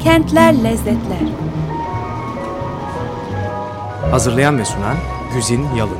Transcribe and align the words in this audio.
Kentler 0.00 0.64
Lezzetler. 0.64 1.28
Hazırlayan 4.10 4.58
ve 4.58 4.64
sunan 4.64 4.96
Güzin 5.34 5.66
Yalın 5.76 5.98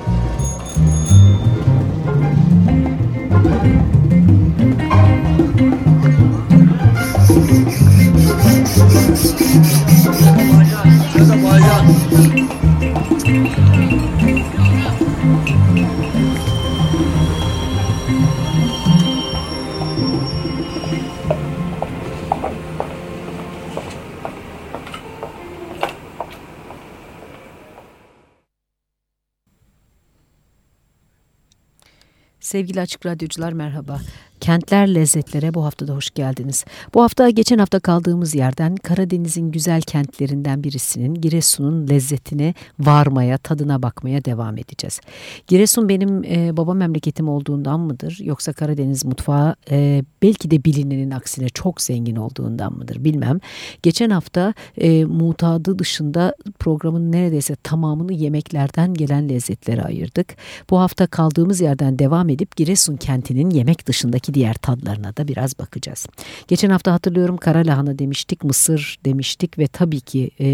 Sevgili 32.55 32.81
Açık 32.81 33.07
Radyocular 33.07 33.53
merhaba. 33.53 34.01
Kentler 34.45 34.95
lezzetlere 34.95 35.55
bu 35.55 35.65
hafta 35.65 35.89
da 35.89 35.95
hoş 35.95 36.11
geldiniz. 36.11 36.65
Bu 36.95 37.03
hafta 37.03 37.31
geçen 37.31 37.59
hafta 37.59 37.81
kaldığımız 37.81 38.35
yerden 38.35 38.77
Karadeniz'in 38.77 39.51
güzel 39.51 39.83
kentlerinden 39.83 40.65
birisinin 40.65 41.15
Giresun'un 41.15 41.89
lezzetine 41.89 42.55
varmaya, 42.79 43.39
tadına 43.39 43.83
bakmaya 43.83 44.25
devam 44.25 44.59
edeceğiz. 44.59 45.01
Giresun 45.47 45.89
benim 45.89 46.25
e, 46.25 46.57
baba 46.57 46.75
memleketim 46.75 47.29
olduğundan 47.29 47.81
mıdır 47.81 48.19
yoksa 48.23 48.53
Karadeniz 48.53 49.05
mutfağı 49.05 49.55
e, 49.71 50.05
belki 50.23 50.51
de 50.51 50.65
bilinenin 50.65 51.11
aksine 51.11 51.49
çok 51.49 51.81
zengin 51.81 52.17
olduğundan 52.17 52.73
mıdır 52.73 53.05
bilmem. 53.05 53.39
Geçen 53.83 54.11
hafta 54.11 54.55
e, 54.77 55.05
mutadı 55.05 55.79
dışında 55.79 56.35
programın 56.59 57.13
neredeyse 57.13 57.57
tamamını 57.57 58.13
yemeklerden 58.13 58.95
gelen 58.95 59.29
lezzetlere 59.29 59.83
ayırdık. 59.83 60.37
Bu 60.71 60.81
hafta 60.81 61.07
kaldığımız 61.07 61.61
yerden 61.61 61.99
devam 61.99 62.29
edip 62.29 62.57
Giresun 62.57 62.97
kentinin 62.97 63.51
yemek 63.51 63.87
dışındaki 63.87 64.34
diğer 64.35 64.55
tadlarına 64.55 65.17
da 65.17 65.29
biraz 65.29 65.59
bakacağız. 65.59 66.07
Geçen 66.49 66.71
hafta 66.71 66.93
hatırlıyorum 66.93 67.37
kara 67.37 67.59
lahana 67.59 67.99
demiştik, 67.99 68.45
mısır 68.45 68.99
demiştik 69.05 69.59
ve 69.59 69.67
tabii 69.67 70.01
ki 70.01 70.31
e, 70.41 70.47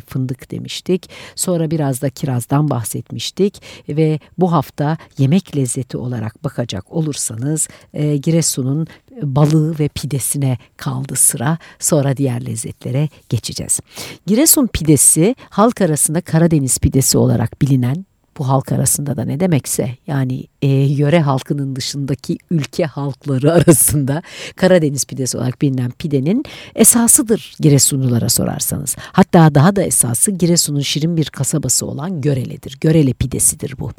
fındık 0.00 0.50
demiştik. 0.50 1.10
Sonra 1.34 1.70
biraz 1.70 2.02
da 2.02 2.10
kirazdan 2.10 2.70
bahsetmiştik 2.70 3.62
ve 3.88 4.20
bu 4.38 4.52
hafta 4.52 4.96
yemek 5.18 5.56
lezzeti 5.56 5.96
olarak 5.96 6.44
bakacak 6.44 6.92
olursanız 6.92 7.68
e, 7.94 8.16
Giresun'un 8.16 8.86
balığı 9.22 9.78
ve 9.78 9.88
pidesine 9.88 10.58
kaldı 10.76 11.16
sıra. 11.16 11.58
Sonra 11.78 12.16
diğer 12.16 12.46
lezzetlere 12.46 13.08
geçeceğiz. 13.28 13.80
Giresun 14.26 14.66
pidesi 14.66 15.34
halk 15.50 15.80
arasında 15.80 16.20
Karadeniz 16.20 16.78
pidesi 16.78 17.18
olarak 17.18 17.62
bilinen 17.62 18.07
bu 18.38 18.48
halk 18.48 18.72
arasında 18.72 19.16
da 19.16 19.24
ne 19.24 19.40
demekse 19.40 19.96
yani 20.06 20.44
e, 20.62 20.68
yöre 20.68 21.20
halkının 21.20 21.76
dışındaki 21.76 22.38
ülke 22.50 22.84
halkları 22.84 23.52
arasında 23.58 24.22
Karadeniz 24.56 25.04
pidesi 25.04 25.38
olarak 25.38 25.62
bilinen 25.62 25.90
pidenin 25.90 26.44
esasıdır 26.74 27.54
Giresunlulara 27.60 28.28
sorarsanız. 28.28 28.96
Hatta 29.12 29.54
daha 29.54 29.76
da 29.76 29.82
esası 29.82 30.30
Giresun'un 30.30 30.80
şirin 30.80 31.16
bir 31.16 31.26
kasabası 31.26 31.86
olan 31.86 32.20
Görele'dir. 32.20 32.78
Görele 32.80 33.12
pidesidir 33.12 33.74
bu. 33.78 33.92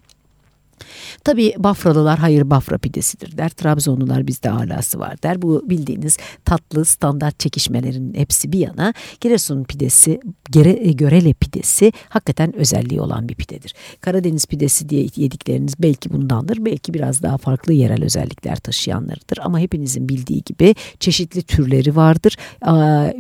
Tabii 1.24 1.54
Bafralılar 1.58 2.20
hayır 2.20 2.50
Bafra 2.50 2.78
pidesidir 2.78 3.38
der. 3.38 3.50
Trabzonlular 3.50 4.28
bizde 4.28 4.52
alası 4.52 5.00
var 5.00 5.24
der. 5.24 5.42
Bu 5.42 5.70
bildiğiniz 5.70 6.18
tatlı 6.46 6.86
standart 6.86 7.40
çekişmelerin 7.40 8.14
hepsi 8.14 8.52
bir 8.52 8.60
yana 8.60 8.94
Giresun 9.22 9.64
pidesi, 9.64 10.20
Gere, 10.52 10.88
e, 10.88 10.92
Görele 10.92 11.34
pidesi 11.34 11.94
hakikaten 12.10 12.56
özelliği 12.56 13.02
olan 13.02 13.30
bir 13.30 13.36
pidedir. 13.36 13.74
Karadeniz 14.02 14.46
pidesi 14.46 14.90
diye 14.90 15.08
yedikleriniz 15.16 15.74
belki 15.80 16.14
bundandır. 16.14 16.66
Belki 16.66 16.94
biraz 16.94 17.24
daha 17.24 17.38
farklı 17.38 17.74
yerel 17.74 18.04
özellikler 18.04 18.56
taşıyanlarıdır. 18.56 19.38
Ama 19.42 19.60
hepinizin 19.60 20.10
bildiği 20.10 20.44
gibi 20.44 20.76
çeşitli 21.00 21.42
türleri 21.42 21.96
vardır. 21.96 22.38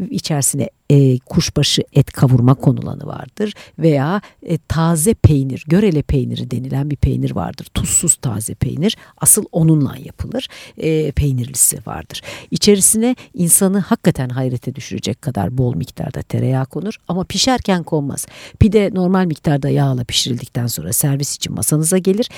İçerisine 0.09 0.69
e, 0.89 1.19
kuşbaşı 1.19 1.83
et 1.93 2.11
kavurma 2.11 2.53
konulanı 2.53 3.05
vardır 3.05 3.53
veya 3.79 4.21
e, 4.43 4.57
taze 4.57 5.13
peynir, 5.13 5.63
görele 5.67 6.01
peyniri 6.01 6.51
denilen 6.51 6.89
bir 6.89 6.95
peynir 6.95 7.31
vardır. 7.31 7.67
Tuzsuz 7.73 8.15
taze 8.15 8.55
peynir 8.55 8.97
asıl 9.17 9.45
onunla 9.51 9.95
yapılır. 9.97 10.47
E, 10.77 11.11
peynirlisi 11.11 11.77
vardır. 11.85 12.21
İçerisine 12.51 13.15
insanı 13.33 13.79
hakikaten 13.79 14.29
hayrete 14.29 14.75
düşürecek 14.75 15.21
kadar 15.21 15.57
bol 15.57 15.75
miktarda 15.75 16.21
tereyağı 16.21 16.65
konur 16.65 16.95
ama 17.07 17.23
pişerken 17.23 17.83
konmaz. 17.83 18.27
Pide 18.59 18.89
normal 18.93 19.25
miktarda 19.25 19.69
yağla 19.69 20.03
pişirildikten 20.03 20.67
sonra 20.67 20.93
servis 20.93 21.35
için 21.35 21.53
masanıza 21.53 21.97
gelir. 21.97 22.29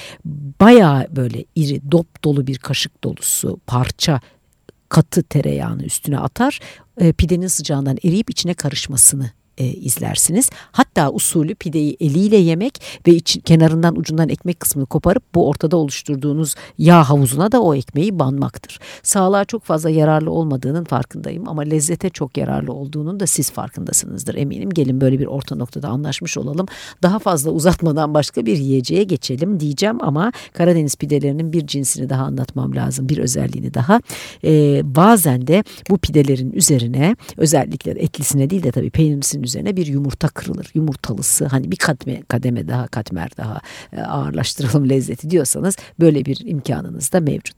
Bayağı 0.60 1.08
böyle 1.16 1.46
iri 1.56 1.92
dop 1.92 2.24
dolu 2.24 2.48
bir 2.48 2.58
kaşık 2.58 3.04
dolusu 3.04 3.60
parça 3.68 4.22
katı 4.92 5.24
tereyağını 5.24 5.84
üstüne 5.84 6.20
atar. 6.20 6.60
E, 7.02 7.14
pidenin 7.14 7.48
sıcağından 7.48 7.98
eriyip 8.04 8.30
içine 8.30 8.54
karışmasını 8.54 9.32
e, 9.58 9.66
izlersiniz. 9.66 10.50
Hatta 10.72 11.12
usulü 11.12 11.56
pideyi 11.56 11.98
eliyle 12.00 12.38
yemek 12.38 12.82
ve 13.08 13.12
iç, 13.12 13.38
kenarından 13.46 13.96
ucundan 13.96 14.30
ekmek 14.30 14.60
kısmını 14.60 14.86
koparıp 14.86 15.24
bu 15.36 15.48
ortada 15.50 15.78
oluşturduğunuz 15.78 16.56
yağ 16.78 17.10
havuzuna 17.10 17.52
da 17.52 17.62
o 17.62 17.76
ekmeği 17.76 18.20
banmaktır. 18.20 18.80
Sağlığa 19.04 19.46
çok 19.46 19.64
fazla 19.64 19.90
yararlı 19.90 20.32
olmadığının 20.32 20.84
farkındayım 20.84 21.48
ama 21.48 21.62
lezzete 21.62 22.10
çok 22.10 22.38
yararlı 22.38 22.74
olduğunun 22.74 23.20
da 23.20 23.28
siz 23.28 23.52
farkındasınızdır 23.52 24.36
eminim. 24.36 24.70
Gelin 24.70 25.02
böyle 25.02 25.20
bir 25.20 25.26
orta 25.26 25.56
noktada 25.56 25.88
anlaşmış 25.88 26.38
olalım. 26.38 26.66
Daha 27.04 27.20
fazla 27.20 27.52
uzatmadan 27.52 28.14
başka 28.14 28.46
bir 28.46 28.58
yiyeceğe 28.58 29.04
geçelim 29.04 29.60
diyeceğim 29.60 29.98
ama 30.02 30.32
Karadeniz 30.54 30.96
pidelerinin 30.96 31.54
bir 31.54 31.68
cinsini 31.68 32.10
daha 32.10 32.24
anlatmam 32.24 32.76
lazım. 32.76 33.10
Bir 33.10 33.18
özelliğini 33.18 33.74
daha. 33.74 34.02
Ee, 34.44 34.82
bazen 34.84 35.48
de 35.48 35.64
bu 35.90 35.98
pidelerin 35.98 36.52
üzerine 36.52 37.16
özellikle 37.38 37.92
etlisine 37.92 38.50
değil 38.50 38.64
de 38.64 38.72
tabii 38.72 38.90
peynirlisinin 38.90 39.44
üzerine 39.52 39.76
bir 39.78 39.88
yumurta 39.88 40.28
kırılır. 40.28 40.72
Yumurtalısı 40.74 41.46
hani 41.46 41.72
bir 41.72 41.76
kademe, 41.76 42.22
kademe 42.28 42.68
daha 42.68 42.88
katmer 42.88 43.30
daha 43.38 43.62
e, 43.94 44.02
ağırlaştıralım 44.02 44.90
lezzeti 44.90 45.30
diyorsanız 45.30 45.78
böyle 46.00 46.26
bir 46.26 46.40
imkanınız 46.46 47.12
da 47.12 47.20
mevcut. 47.20 47.58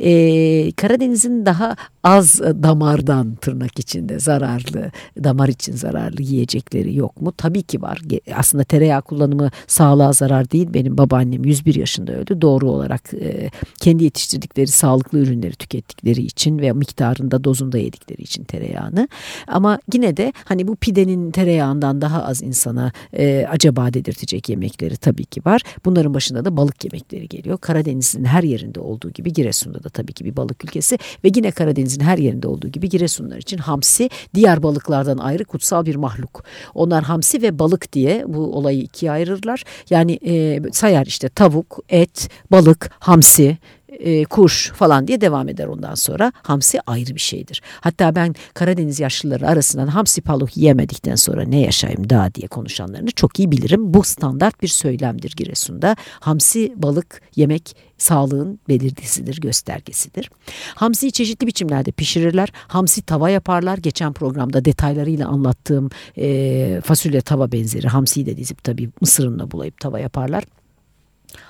Ee, 0.00 0.72
Karadeniz'in 0.72 1.46
daha 1.46 1.76
az 2.08 2.40
damardan 2.40 3.34
tırnak 3.34 3.78
içinde 3.78 4.18
zararlı, 4.18 4.90
damar 5.24 5.48
için 5.48 5.72
zararlı 5.72 6.22
yiyecekleri 6.22 6.96
yok 6.96 7.22
mu? 7.22 7.32
Tabii 7.36 7.62
ki 7.62 7.82
var. 7.82 8.00
Aslında 8.34 8.64
tereyağı 8.64 9.02
kullanımı 9.02 9.50
sağlığa 9.66 10.12
zarar 10.12 10.50
değil. 10.50 10.68
Benim 10.74 10.98
babaannem 10.98 11.44
101 11.44 11.74
yaşında 11.74 12.12
öldü. 12.12 12.40
Doğru 12.40 12.70
olarak 12.70 13.14
e, 13.14 13.50
kendi 13.80 14.04
yetiştirdikleri 14.04 14.66
sağlıklı 14.66 15.18
ürünleri 15.18 15.54
tükettikleri 15.54 16.22
için 16.22 16.58
ve 16.58 16.72
miktarında 16.72 17.44
dozunda 17.44 17.78
yedikleri 17.78 18.22
için 18.22 18.44
tereyağını. 18.44 19.08
Ama 19.46 19.78
yine 19.92 20.16
de 20.16 20.32
hani 20.44 20.68
bu 20.68 20.76
pidenin 20.76 21.30
tereyağından 21.30 22.00
daha 22.00 22.24
az 22.24 22.42
insana 22.42 22.92
e, 23.12 23.46
acaba 23.50 23.92
dedirtecek 23.92 24.48
yemekleri 24.48 24.96
tabii 24.96 25.24
ki 25.24 25.40
var. 25.46 25.62
Bunların 25.84 26.14
başında 26.14 26.44
da 26.44 26.56
balık 26.56 26.84
yemekleri 26.84 27.28
geliyor. 27.28 27.58
Karadeniz'in 27.58 28.24
her 28.24 28.42
yerinde 28.42 28.80
olduğu 28.80 29.10
gibi 29.10 29.32
Giresun'da 29.32 29.84
da 29.84 29.88
tabii 29.88 30.12
ki 30.12 30.24
bir 30.24 30.36
balık 30.36 30.64
ülkesi 30.64 30.98
ve 31.24 31.30
yine 31.36 31.50
Karadeniz'in 31.50 31.97
her 32.00 32.18
yerinde 32.18 32.48
olduğu 32.48 32.68
gibi 32.68 32.88
Giresunlar 32.88 33.36
için 33.36 33.58
hamsi 33.58 34.10
diğer 34.34 34.62
balıklardan 34.62 35.18
ayrı 35.18 35.44
kutsal 35.44 35.86
bir 35.86 35.96
mahluk. 35.96 36.44
Onlar 36.74 37.04
hamsi 37.04 37.42
ve 37.42 37.58
balık 37.58 37.92
diye 37.92 38.24
bu 38.26 38.38
olayı 38.56 38.80
ikiye 38.80 39.12
ayırırlar. 39.12 39.64
Yani 39.90 40.18
e, 40.26 40.60
sayar 40.72 41.06
işte 41.06 41.28
tavuk, 41.28 41.78
et, 41.88 42.28
balık, 42.50 42.90
hamsi, 42.98 43.58
e, 43.98 44.24
kuş 44.24 44.70
falan 44.70 45.08
diye 45.08 45.20
devam 45.20 45.48
eder 45.48 45.66
ondan 45.66 45.94
sonra. 45.94 46.32
Hamsi 46.42 46.80
ayrı 46.86 47.14
bir 47.14 47.20
şeydir. 47.20 47.62
Hatta 47.80 48.14
ben 48.14 48.34
Karadeniz 48.54 49.00
yaşlıları 49.00 49.48
arasından 49.48 49.86
hamsi 49.86 50.20
paluk 50.20 50.56
yemedikten 50.56 51.14
sonra 51.14 51.42
ne 51.42 51.60
yaşayayım 51.60 52.10
daha 52.10 52.34
diye 52.34 52.48
konuşanlarını 52.48 53.10
çok 53.10 53.38
iyi 53.38 53.52
bilirim. 53.52 53.94
Bu 53.94 54.02
standart 54.02 54.62
bir 54.62 54.68
söylemdir 54.68 55.34
Giresun'da. 55.36 55.96
Hamsi 56.20 56.72
balık 56.76 57.22
yemek 57.36 57.76
sağlığın 57.98 58.60
belirtisidir, 58.68 59.40
göstergesidir. 59.40 60.30
Hamsiyi 60.74 61.12
çeşitli 61.12 61.46
biçimlerde 61.46 61.90
pişirirler. 61.90 62.48
Hamsi 62.54 63.02
tava 63.02 63.30
yaparlar. 63.30 63.78
Geçen 63.78 64.12
programda 64.12 64.64
detaylarıyla 64.64 65.28
anlattığım 65.28 65.90
e, 66.18 66.80
fasulye 66.84 67.20
tava 67.20 67.52
benzeri 67.52 67.88
hamsiyi 67.88 68.26
de 68.26 68.36
dizip 68.36 68.64
tabii 68.64 68.90
mısırınla 69.00 69.50
bulayıp 69.50 69.80
tava 69.80 69.98
yaparlar. 69.98 70.44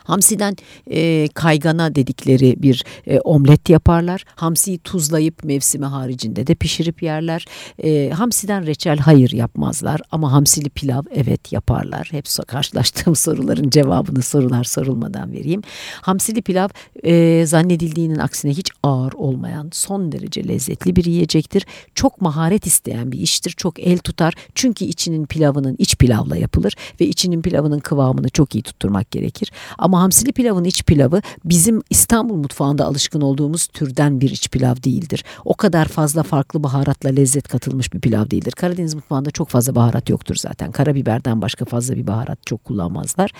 Hamsiden 0.08 0.56
e, 0.90 1.28
kaygana 1.34 1.94
dedikleri 1.94 2.62
bir 2.62 2.84
e, 3.06 3.20
omlet 3.20 3.69
yaparlar. 3.69 4.25
Hamsiyi 4.34 4.78
tuzlayıp 4.78 5.44
mevsimi 5.44 5.87
haricinde 5.87 6.46
de 6.46 6.55
pişirip 6.55 7.02
yerler. 7.02 7.44
E, 7.82 8.10
hamsiden 8.10 8.66
reçel 8.66 8.99
hayır 8.99 9.31
yapmazlar 9.31 10.00
ama 10.10 10.32
hamsili 10.32 10.70
pilav 10.70 11.02
evet 11.14 11.52
yaparlar. 11.52 12.08
Hep 12.10 12.26
karşılaştığım 12.49 13.16
soruların 13.26 13.70
cevabını 13.70 14.22
sorular 14.22 14.64
sorulmadan 14.64 15.32
vereyim. 15.32 15.62
Hamsili 16.00 16.43
pilav 16.43 16.69
e, 17.05 17.46
zannedildiğinin 17.46 18.19
aksine 18.19 18.50
hiç 18.50 18.70
ağır 18.82 19.12
olmayan 19.12 19.69
son 19.72 20.12
derece 20.12 20.49
lezzetli 20.49 20.96
bir 20.96 21.05
yiyecektir. 21.05 21.66
Çok 21.94 22.20
maharet 22.20 22.66
isteyen 22.66 23.12
bir 23.12 23.19
iştir. 23.19 23.50
Çok 23.50 23.81
el 23.81 23.99
tutar. 23.99 24.34
Çünkü 24.55 24.84
içinin 24.84 25.26
pilavının 25.26 25.76
iç 25.78 25.96
pilavla 25.96 26.37
yapılır 26.37 26.75
ve 27.00 27.06
içinin 27.06 27.43
pilavının 27.43 27.78
kıvamını 27.78 28.28
çok 28.28 28.55
iyi 28.55 28.62
tutturmak 28.62 29.10
gerekir. 29.10 29.52
Ama 29.78 29.97
hamsili 30.00 30.32
pilavın 30.32 30.64
iç 30.64 30.84
pilavı 30.84 31.22
bizim 31.44 31.82
İstanbul 31.90 32.36
mutfağında 32.36 32.84
alışkın 32.84 33.20
olduğumuz 33.20 33.66
türden 33.66 34.20
bir 34.20 34.30
iç 34.30 34.50
pilav 34.50 34.76
değildir. 34.76 35.24
O 35.44 35.54
kadar 35.54 35.88
fazla 35.88 36.22
farklı 36.22 36.62
baharatla 36.62 37.08
lezzet 37.08 37.48
katılmış 37.48 37.92
bir 37.92 38.00
pilav 38.00 38.30
değildir. 38.30 38.52
Karadeniz 38.52 38.94
mutfağında 38.94 39.30
çok 39.30 39.48
fazla 39.48 39.74
baharat 39.74 40.10
yoktur 40.10 40.36
zaten. 40.36 40.72
Karabiberden 40.72 41.42
başka 41.42 41.64
fazla 41.64 41.96
bir 41.96 42.06
baharat 42.06 42.46
çok 42.46 42.64
kullanmazlar. 42.64 43.30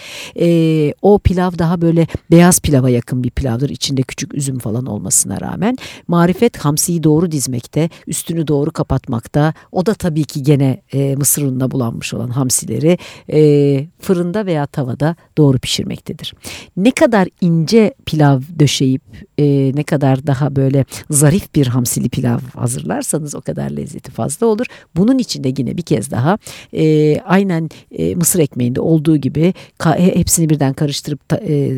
Ee, 0.41 0.95
o 1.03 1.19
pilav 1.19 1.59
daha 1.59 1.81
böyle 1.81 2.07
beyaz 2.31 2.61
pilava 2.61 2.91
yakın 2.91 3.25
bir 3.25 3.31
pilavdır. 3.31 3.71
İçinde 3.71 4.03
küçük 4.03 4.35
üzüm 4.35 4.59
falan 4.59 4.87
olmasına 4.87 5.41
rağmen. 5.41 5.77
Marifet 6.09 6.59
hamsiyi 6.59 7.03
doğru 7.03 7.33
dizmekte, 7.33 7.91
üstünü 8.07 8.49
doğru 8.49 8.71
kapatmakta. 8.71 9.55
O 9.73 9.87
da 9.87 9.95
tabii 9.95 10.25
ki 10.25 10.43
gene 10.43 10.83
e, 10.93 11.17
mısır 11.17 11.43
ununa 11.43 11.71
bulanmış 11.71 12.15
olan 12.15 12.31
hamsileri 12.31 12.99
e, 13.33 13.89
fırında 14.01 14.47
veya 14.47 14.67
tavada 14.67 15.17
doğru 15.39 15.59
pişirmektedir. 15.59 16.35
Ne 16.77 16.91
kadar 16.91 17.29
ince 17.41 17.95
pilav 18.07 18.41
döşeyip 18.59 19.03
e, 19.39 19.73
ne 19.75 19.83
kadar 19.83 20.27
daha 20.27 20.57
böyle 20.57 20.85
zarif 21.11 21.55
bir 21.55 21.67
hamsili 21.67 22.09
pilav 22.09 22.39
hazırlarsanız 22.57 23.35
o 23.35 23.41
kadar 23.41 23.71
lezzeti 23.71 24.11
fazla 24.11 24.47
olur. 24.47 24.67
Bunun 24.97 25.19
için 25.19 25.45
de 25.45 25.53
yine 25.59 25.77
bir 25.77 25.83
kez 25.83 26.11
daha 26.11 26.39
e, 26.73 27.19
aynen 27.21 27.69
e, 27.91 28.15
mısır 28.15 28.39
ekmeğinde 28.39 28.81
olduğu 28.81 29.17
gibi 29.17 29.55
hepsini 29.97 30.49
birden 30.49 30.73
karıştırıp 30.73 31.29
ta, 31.29 31.37
e, 31.37 31.71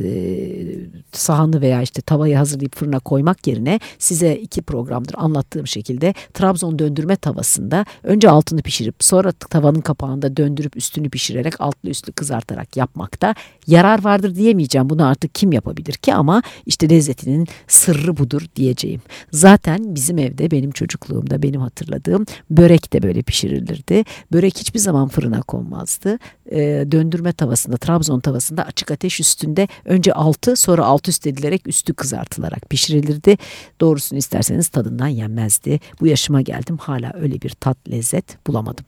sahanı 1.12 1.60
veya 1.60 1.82
işte 1.82 2.02
tavayı 2.02 2.36
hazırlayıp 2.36 2.76
fırına 2.76 2.98
koymak 2.98 3.46
yerine 3.46 3.80
size 3.98 4.34
iki 4.36 4.62
programdır 4.62 5.14
anlattığım 5.18 5.66
şekilde 5.66 6.14
Trabzon 6.34 6.78
döndürme 6.78 7.16
tavasında 7.16 7.84
önce 8.02 8.30
altını 8.30 8.62
pişirip 8.62 8.94
sonra 9.00 9.32
tavanın 9.32 9.80
kapağında 9.80 10.36
döndürüp 10.36 10.76
üstünü 10.76 11.10
pişirerek 11.10 11.60
altlı 11.60 11.88
üstlü 11.90 12.12
kızartarak 12.12 12.76
yapmakta 12.76 13.34
yarar 13.66 14.04
vardır 14.04 14.34
diyemeyeceğim. 14.50 14.90
Bunu 14.90 15.06
artık 15.06 15.34
kim 15.34 15.52
yapabilir 15.52 15.92
ki 15.92 16.14
ama 16.14 16.42
işte 16.66 16.90
lezzetinin 16.90 17.46
sırrı 17.68 18.16
budur 18.16 18.42
diyeceğim. 18.56 19.00
Zaten 19.32 19.94
bizim 19.94 20.18
evde 20.18 20.50
benim 20.50 20.70
çocukluğumda 20.70 21.42
benim 21.42 21.60
hatırladığım 21.60 22.26
börek 22.50 22.92
de 22.92 23.02
böyle 23.02 23.22
pişirilirdi. 23.22 24.04
Börek 24.32 24.58
hiçbir 24.58 24.78
zaman 24.78 25.08
fırına 25.08 25.42
konmazdı. 25.42 26.18
Ee, 26.52 26.86
döndürme 26.90 27.32
tavasında, 27.32 27.76
Trabzon 27.76 28.20
tavasında 28.20 28.64
açık 28.64 28.90
ateş 28.90 29.20
üstünde 29.20 29.68
önce 29.84 30.12
altı 30.12 30.56
sonra 30.56 30.84
alt 30.84 31.08
üst 31.08 31.26
edilerek 31.26 31.68
üstü 31.68 31.94
kızartılarak 31.94 32.70
pişirilirdi. 32.70 33.36
Doğrusunu 33.80 34.18
isterseniz 34.18 34.68
tadından 34.68 35.08
yenmezdi. 35.08 35.80
Bu 36.00 36.06
yaşıma 36.06 36.42
geldim 36.42 36.76
hala 36.76 37.12
öyle 37.14 37.40
bir 37.40 37.50
tat 37.50 37.78
lezzet 37.90 38.46
bulamadım. 38.46 38.84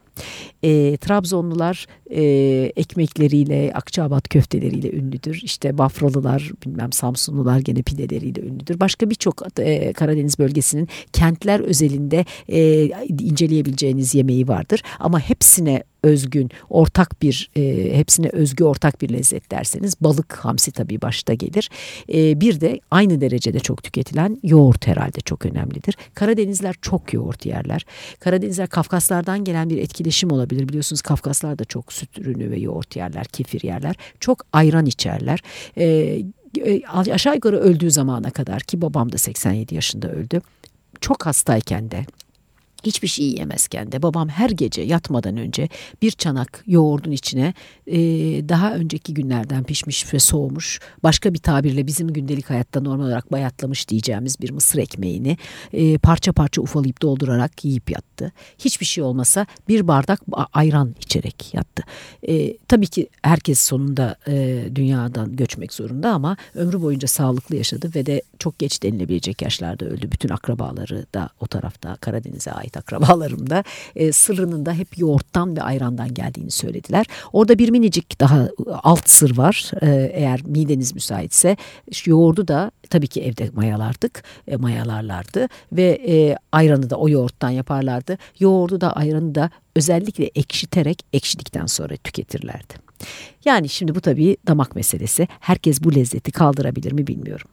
E, 0.62 0.97
Trabzonlular 0.97 1.87
e, 2.11 2.23
ekmekleriyle, 2.76 3.73
Akçabat 3.75 4.29
köfteleriyle 4.29 4.93
ünlüdür. 4.93 5.41
İşte 5.44 5.79
Bafralılar, 5.79 6.50
bilmem 6.67 6.93
Samsunlular 6.93 7.59
gene 7.59 7.82
pideleriyle 7.82 8.41
ünlüdür. 8.41 8.81
Başka 8.81 9.11
birçok 9.11 9.43
e, 9.59 9.93
Karadeniz 9.93 10.38
bölgesinin 10.38 10.88
kentler 11.12 11.61
özelinde 11.61 12.25
e, 12.49 12.85
inceleyebileceğiniz 13.20 14.14
yemeği 14.14 14.49
vardır. 14.49 14.82
Ama 14.99 15.20
hepsine 15.20 15.82
özgün, 16.02 16.50
ortak 16.70 17.22
bir, 17.22 17.50
e, 17.56 17.96
hepsine 17.99 18.28
özgü 18.28 18.64
ortak 18.64 19.02
bir 19.02 19.08
lezzet 19.08 19.50
derseniz 19.50 19.94
balık, 20.00 20.32
hamsi 20.32 20.72
tabii 20.72 21.02
başta 21.02 21.34
gelir. 21.34 21.70
E, 22.14 22.40
bir 22.40 22.60
de 22.60 22.81
aynı 22.90 23.20
derecede 23.20 23.60
çok 23.60 23.82
tüketilen 23.82 24.38
yoğurt 24.43 24.87
herhalde 24.87 25.20
çok 25.20 25.46
önemlidir. 25.46 25.96
Karadenizler 26.14 26.75
çok 26.82 27.12
yoğurt 27.12 27.46
yerler. 27.46 27.87
Karadenizler 28.20 28.69
Kafkaslardan 28.69 29.44
gelen 29.44 29.70
bir 29.70 29.78
etkileşim 29.78 30.31
olabilir. 30.31 30.69
Biliyorsunuz 30.69 31.02
Kafkaslar 31.02 31.58
da 31.58 31.64
çok 31.64 31.93
süt 31.93 32.19
ürünü 32.19 32.50
ve 32.50 32.58
yoğurt 32.58 32.96
yerler, 32.96 33.25
kefir 33.25 33.62
yerler. 33.62 33.96
Çok 34.20 34.46
ayran 34.52 34.87
içerler. 34.87 35.43
E, 35.78 36.22
aşağı 37.12 37.34
yukarı 37.34 37.58
öldüğü 37.58 37.90
zamana 37.90 38.31
kadar 38.31 38.60
ki 38.60 38.82
babam 38.82 39.12
da 39.12 39.19
87 39.19 39.75
yaşında 39.75 40.08
öldü. 40.08 40.40
Çok 41.00 41.26
hastayken 41.26 41.90
de 41.90 42.06
hiçbir 42.84 43.08
şey 43.08 43.25
yiyemezken 43.25 43.93
de 43.93 44.02
babam 44.02 44.29
her 44.29 44.50
gece 44.50 44.82
yatmadan 44.82 45.37
önce 45.37 45.69
bir 46.02 46.11
çanak 46.11 46.64
yoğurdun 46.67 47.11
içine 47.11 47.55
e, 47.87 47.99
daha 48.49 48.75
önceki 48.75 49.14
günlerden 49.14 49.64
pişmiş 49.64 50.14
ve 50.14 50.19
soğumuş 50.19 50.81
başka 51.02 51.34
bir 51.34 51.38
tabirle 51.38 51.87
bizim 51.87 52.08
gündelik 52.12 52.50
hayatta 52.50 52.81
normal 52.81 53.05
olarak 53.05 53.32
bayatlamış 53.32 53.88
diyeceğimiz 53.88 54.40
bir 54.40 54.50
mısır 54.50 54.79
ekmeğini 54.79 55.37
e, 55.73 55.99
parça 55.99 56.32
parça 56.32 56.62
ufalayıp 56.62 57.02
doldurarak 57.02 57.64
yiyip 57.64 57.90
yattı. 57.90 58.32
Hiçbir 58.58 58.87
şey 58.87 59.05
olmasa 59.05 59.46
bir 59.69 59.88
bardak 59.88 60.20
ayran 60.52 60.94
içerek 61.00 61.55
yattı. 61.55 61.82
E, 62.28 62.56
tabii 62.56 62.87
ki 62.87 63.08
herkes 63.23 63.61
sonunda 63.61 64.17
e, 64.28 64.64
dünyadan 64.75 65.37
göçmek 65.37 65.73
zorunda 65.73 66.11
ama 66.11 66.37
ömrü 66.55 66.82
boyunca 66.82 67.08
sağlıklı 67.08 67.56
yaşadı 67.56 67.90
ve 67.94 68.06
de 68.06 68.23
çok 68.38 68.58
geç 68.58 68.82
denilebilecek 68.82 69.43
yaşlarda 69.43 69.85
öldü. 69.85 70.12
Bütün 70.12 70.28
akrabaları 70.28 71.06
da 71.14 71.31
o 71.40 71.46
tarafta 71.46 71.96
Karadeniz'e 71.96 72.52
ait 72.52 72.71
ait 72.72 72.76
akrabalarım 72.76 73.50
da 73.50 73.64
e, 73.96 74.12
sırrının 74.12 74.66
da 74.66 74.72
hep 74.72 74.98
yoğurttan 74.98 75.56
ve 75.56 75.62
ayrandan 75.62 76.14
geldiğini 76.14 76.50
söylediler. 76.50 77.06
Orada 77.32 77.58
bir 77.58 77.70
minicik 77.70 78.20
daha 78.20 78.48
alt 78.82 79.08
sır 79.08 79.36
var. 79.36 79.70
E, 79.82 80.10
eğer 80.14 80.42
mideniz 80.46 80.94
müsaitse 80.94 81.56
yoğurdu 82.06 82.48
da 82.48 82.70
tabii 82.90 83.06
ki 83.06 83.22
evde 83.22 83.50
mayalardık, 83.54 84.22
e, 84.48 84.56
mayalarlardı 84.56 85.48
ve 85.72 86.00
e, 86.08 86.36
ayranı 86.52 86.90
da 86.90 86.96
o 86.96 87.08
yoğurttan 87.08 87.50
yaparlardı. 87.50 88.19
Yoğurdu 88.38 88.80
da 88.80 88.92
ayranı 88.92 89.34
da 89.34 89.50
özellikle 89.76 90.30
ekşiterek 90.34 91.02
ekşidikten 91.12 91.66
sonra 91.66 91.96
tüketirlerdi. 91.96 92.75
Yani 93.44 93.68
şimdi 93.68 93.94
bu 93.94 94.00
tabii 94.00 94.36
damak 94.46 94.76
meselesi. 94.76 95.28
Herkes 95.40 95.84
bu 95.84 95.94
lezzeti 95.94 96.32
kaldırabilir 96.32 96.92
mi 96.92 97.06
bilmiyorum. 97.06 97.48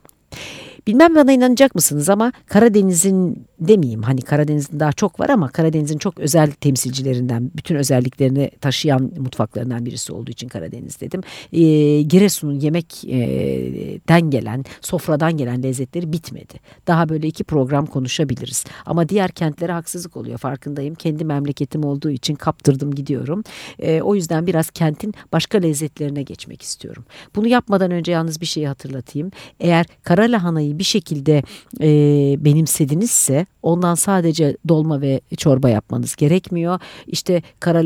Bilmem 0.88 1.16
bana 1.16 1.32
inanacak 1.32 1.76
mısınız 1.76 2.10
ama 2.10 2.32
Karadeniz'in 2.46 3.46
demeyeyim 3.60 4.04
hani 4.04 4.22
Karadeniz'in 4.22 4.80
daha 4.80 4.92
çok 4.92 5.20
var 5.20 5.30
ama 5.30 5.50
Karadeniz'in 5.50 5.98
çok 5.98 6.20
özel 6.20 6.52
temsilcilerinden 6.52 7.52
bütün 7.56 7.76
özelliklerini 7.76 8.52
taşıyan 8.62 9.12
mutfaklarından 9.18 9.86
birisi 9.86 10.14
olduğu 10.14 10.32
için 10.32 10.48
Karadeniz 10.48 11.02
dedim. 11.02 11.22
E, 11.52 11.62
Giresun'un 12.02 12.60
yemekten 12.60 14.22
gelen 14.30 14.66
sofradan 14.82 15.38
gelen 15.38 15.64
lezzetleri 15.64 16.14
bitmedi. 16.14 16.54
Daha 16.88 17.10
böyle 17.10 17.28
iki 17.28 17.44
program 17.44 17.86
konuşabiliriz. 17.86 18.66
Ama 18.86 19.10
diğer 19.10 19.32
kentlere 19.32 19.72
haksızlık 19.72 20.18
oluyor 20.18 20.38
farkındayım. 20.38 20.96
Kendi 20.96 21.26
memleketim 21.26 21.84
olduğu 21.84 22.10
için 22.10 22.36
kaptırdım 22.36 22.96
gidiyorum. 22.96 23.44
E, 23.80 24.02
o 24.02 24.16
yüzden 24.16 24.48
biraz 24.48 24.70
kentin 24.70 25.14
başka 25.32 25.58
lezzetlerine 25.58 26.24
geçmek 26.24 26.62
istiyorum. 26.62 27.06
Bunu 27.36 27.48
yapmadan 27.48 27.92
önce 27.92 28.12
yalnız 28.12 28.42
bir 28.42 28.46
şeyi 28.46 28.68
hatırlatayım. 28.68 29.32
Eğer 29.60 29.86
kara 30.04 30.24
lahanayı 30.24 30.69
bir 30.78 30.84
şekilde 30.84 31.44
e, 31.82 31.90
benimsedinizse 32.46 33.46
ondan 33.64 33.96
sadece 33.96 34.58
dolma 34.68 35.02
ve 35.02 35.22
çorba 35.38 35.70
yapmanız 35.70 36.16
gerekmiyor. 36.16 36.80
İşte 37.08 37.42
kara 37.60 37.80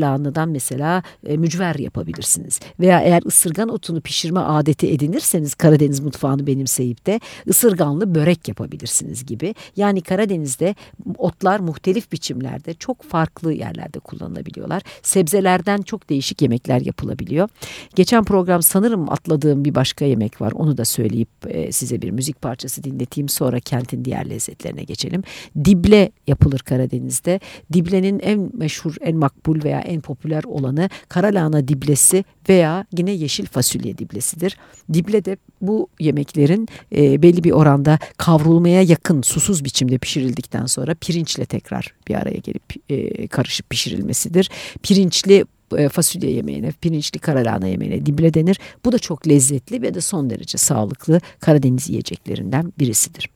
mesela 0.46 1.02
e, 1.26 1.36
mücver 1.36 1.74
yapabilirsiniz. 1.74 2.60
Veya 2.80 3.00
eğer 3.00 3.22
ısırgan 3.26 3.68
otunu 3.68 4.00
pişirme 4.00 4.40
adeti 4.40 4.92
edinirseniz 4.92 5.54
Karadeniz 5.54 6.00
mutfağını 6.00 6.46
benimseyip 6.46 7.06
de 7.06 7.20
ısırganlı 7.48 8.14
börek 8.14 8.48
yapabilirsiniz 8.48 9.26
gibi. 9.26 9.54
Yani 9.76 10.00
Karadeniz'de 10.00 10.74
otlar 11.18 11.60
muhtelif 11.60 12.12
biçimlerde 12.12 12.74
çok 12.74 13.02
farklı 13.02 13.52
yerlerde 13.52 13.98
kullanılabiliyorlar. 13.98 14.82
Sebzelerden 15.02 15.82
çok 15.82 16.10
değişik 16.10 16.42
yemekler 16.42 16.80
yapılabiliyor. 16.80 17.48
Geçen 17.94 18.24
program 18.24 18.62
sanırım 18.62 19.12
atladığım 19.12 19.64
bir 19.64 19.74
başka 19.74 20.04
yemek 20.04 20.40
var. 20.40 20.52
Onu 20.52 20.76
da 20.76 20.84
söyleyip 20.84 21.28
e, 21.46 21.72
size 21.72 22.02
bir 22.02 22.10
müzik 22.10 22.42
parçası 22.42 22.73
dinleteyim 22.82 23.28
sonra 23.28 23.60
kentin 23.60 24.04
diğer 24.04 24.30
lezzetlerine 24.30 24.84
geçelim. 24.84 25.22
Dible 25.64 26.10
yapılır 26.26 26.58
Karadeniz'de. 26.58 27.40
Diblenin 27.72 28.18
en 28.18 28.50
meşhur, 28.52 28.94
en 29.00 29.16
makbul 29.16 29.64
veya 29.64 29.80
en 29.80 30.00
popüler 30.00 30.44
olanı 30.44 30.88
karalahana 31.08 31.68
diblesi 31.68 32.24
veya 32.48 32.86
yine 32.98 33.10
yeşil 33.10 33.46
fasulye 33.46 33.98
diblesidir. 33.98 34.56
Dible 34.92 35.24
de 35.24 35.36
bu 35.60 35.88
yemeklerin 36.00 36.68
e, 36.96 37.22
belli 37.22 37.44
bir 37.44 37.50
oranda 37.50 37.98
kavrulmaya 38.16 38.82
yakın 38.82 39.22
susuz 39.22 39.64
biçimde 39.64 39.98
pişirildikten 39.98 40.66
sonra 40.66 40.94
pirinçle 40.94 41.44
tekrar 41.44 41.94
bir 42.08 42.14
araya 42.14 42.38
gelip 42.38 42.62
e, 42.88 43.28
karışıp 43.28 43.70
pişirilmesidir. 43.70 44.50
Pirinçli 44.82 45.44
fasulye 45.88 46.30
yemeğine, 46.30 46.72
pirinçli 46.80 47.18
karalahana 47.18 47.66
yemeğine 47.66 48.06
dible 48.06 48.34
denir. 48.34 48.58
Bu 48.84 48.92
da 48.92 48.98
çok 48.98 49.28
lezzetli 49.28 49.82
ve 49.82 49.94
de 49.94 50.00
son 50.00 50.30
derece 50.30 50.58
sağlıklı 50.58 51.20
Karadeniz 51.40 51.88
yiyeceklerinden 51.88 52.72
birisidir. 52.78 53.30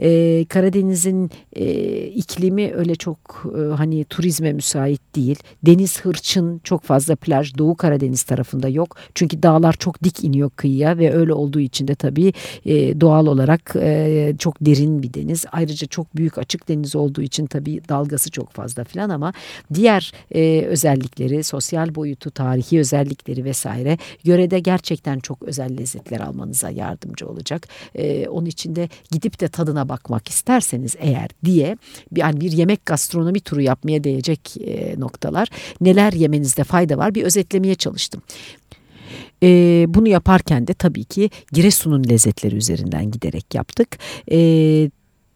Ee, 0.00 0.44
Karadeniz'in 0.48 1.30
e, 1.52 1.64
iklimi 2.06 2.72
öyle 2.74 2.94
çok 2.94 3.46
e, 3.58 3.74
hani 3.74 4.04
turizme 4.04 4.52
müsait 4.52 5.00
değil. 5.16 5.38
Deniz 5.66 6.00
hırçın 6.00 6.60
çok 6.64 6.82
fazla 6.82 7.16
plaj 7.16 7.58
Doğu 7.58 7.76
Karadeniz 7.76 8.22
tarafında 8.22 8.68
yok. 8.68 8.96
Çünkü 9.14 9.42
dağlar 9.42 9.72
çok 9.72 10.04
dik 10.04 10.24
iniyor 10.24 10.50
kıyıya 10.50 10.98
ve 10.98 11.14
öyle 11.14 11.32
olduğu 11.32 11.60
için 11.60 11.88
de 11.88 11.94
tabii 11.94 12.32
e, 12.66 13.00
doğal 13.00 13.26
olarak 13.26 13.76
e, 13.76 14.34
çok 14.38 14.60
derin 14.60 15.02
bir 15.02 15.14
deniz. 15.14 15.44
Ayrıca 15.52 15.86
çok 15.86 16.16
büyük 16.16 16.38
açık 16.38 16.68
deniz 16.68 16.96
olduğu 16.96 17.22
için 17.22 17.46
tabii 17.46 17.80
dalgası 17.88 18.30
çok 18.30 18.50
fazla 18.52 18.84
filan 18.84 19.10
ama 19.10 19.32
diğer 19.74 20.12
e, 20.34 20.64
özellikleri, 20.66 21.44
sosyal 21.44 21.83
boyutu, 21.94 22.30
tarihi 22.30 22.78
özellikleri 22.78 23.44
vesaire 23.44 23.98
yörede 24.24 24.58
gerçekten 24.58 25.18
çok 25.18 25.42
özel 25.42 25.78
lezzetler 25.78 26.20
almanıza 26.20 26.70
yardımcı 26.70 27.28
olacak. 27.28 27.68
E, 27.94 28.28
onun 28.28 28.46
için 28.46 28.76
de 28.76 28.88
gidip 29.10 29.40
de 29.40 29.48
tadına 29.48 29.88
bakmak 29.88 30.28
isterseniz 30.28 30.96
eğer 30.98 31.30
diye 31.44 31.76
yani 32.16 32.40
bir 32.40 32.52
yemek 32.52 32.86
gastronomi 32.86 33.40
turu 33.40 33.62
yapmaya 33.62 34.04
değecek 34.04 34.56
e, 34.60 35.00
noktalar. 35.00 35.48
Neler 35.80 36.12
yemenizde 36.12 36.64
fayda 36.64 36.98
var 36.98 37.14
bir 37.14 37.22
özetlemeye 37.22 37.74
çalıştım. 37.74 38.22
E, 39.42 39.48
bunu 39.88 40.08
yaparken 40.08 40.66
de 40.66 40.74
tabii 40.74 41.04
ki 41.04 41.30
Giresun'un 41.52 42.04
lezzetleri 42.08 42.56
üzerinden 42.56 43.10
giderek 43.10 43.54
yaptık. 43.54 43.98
E, 44.30 44.90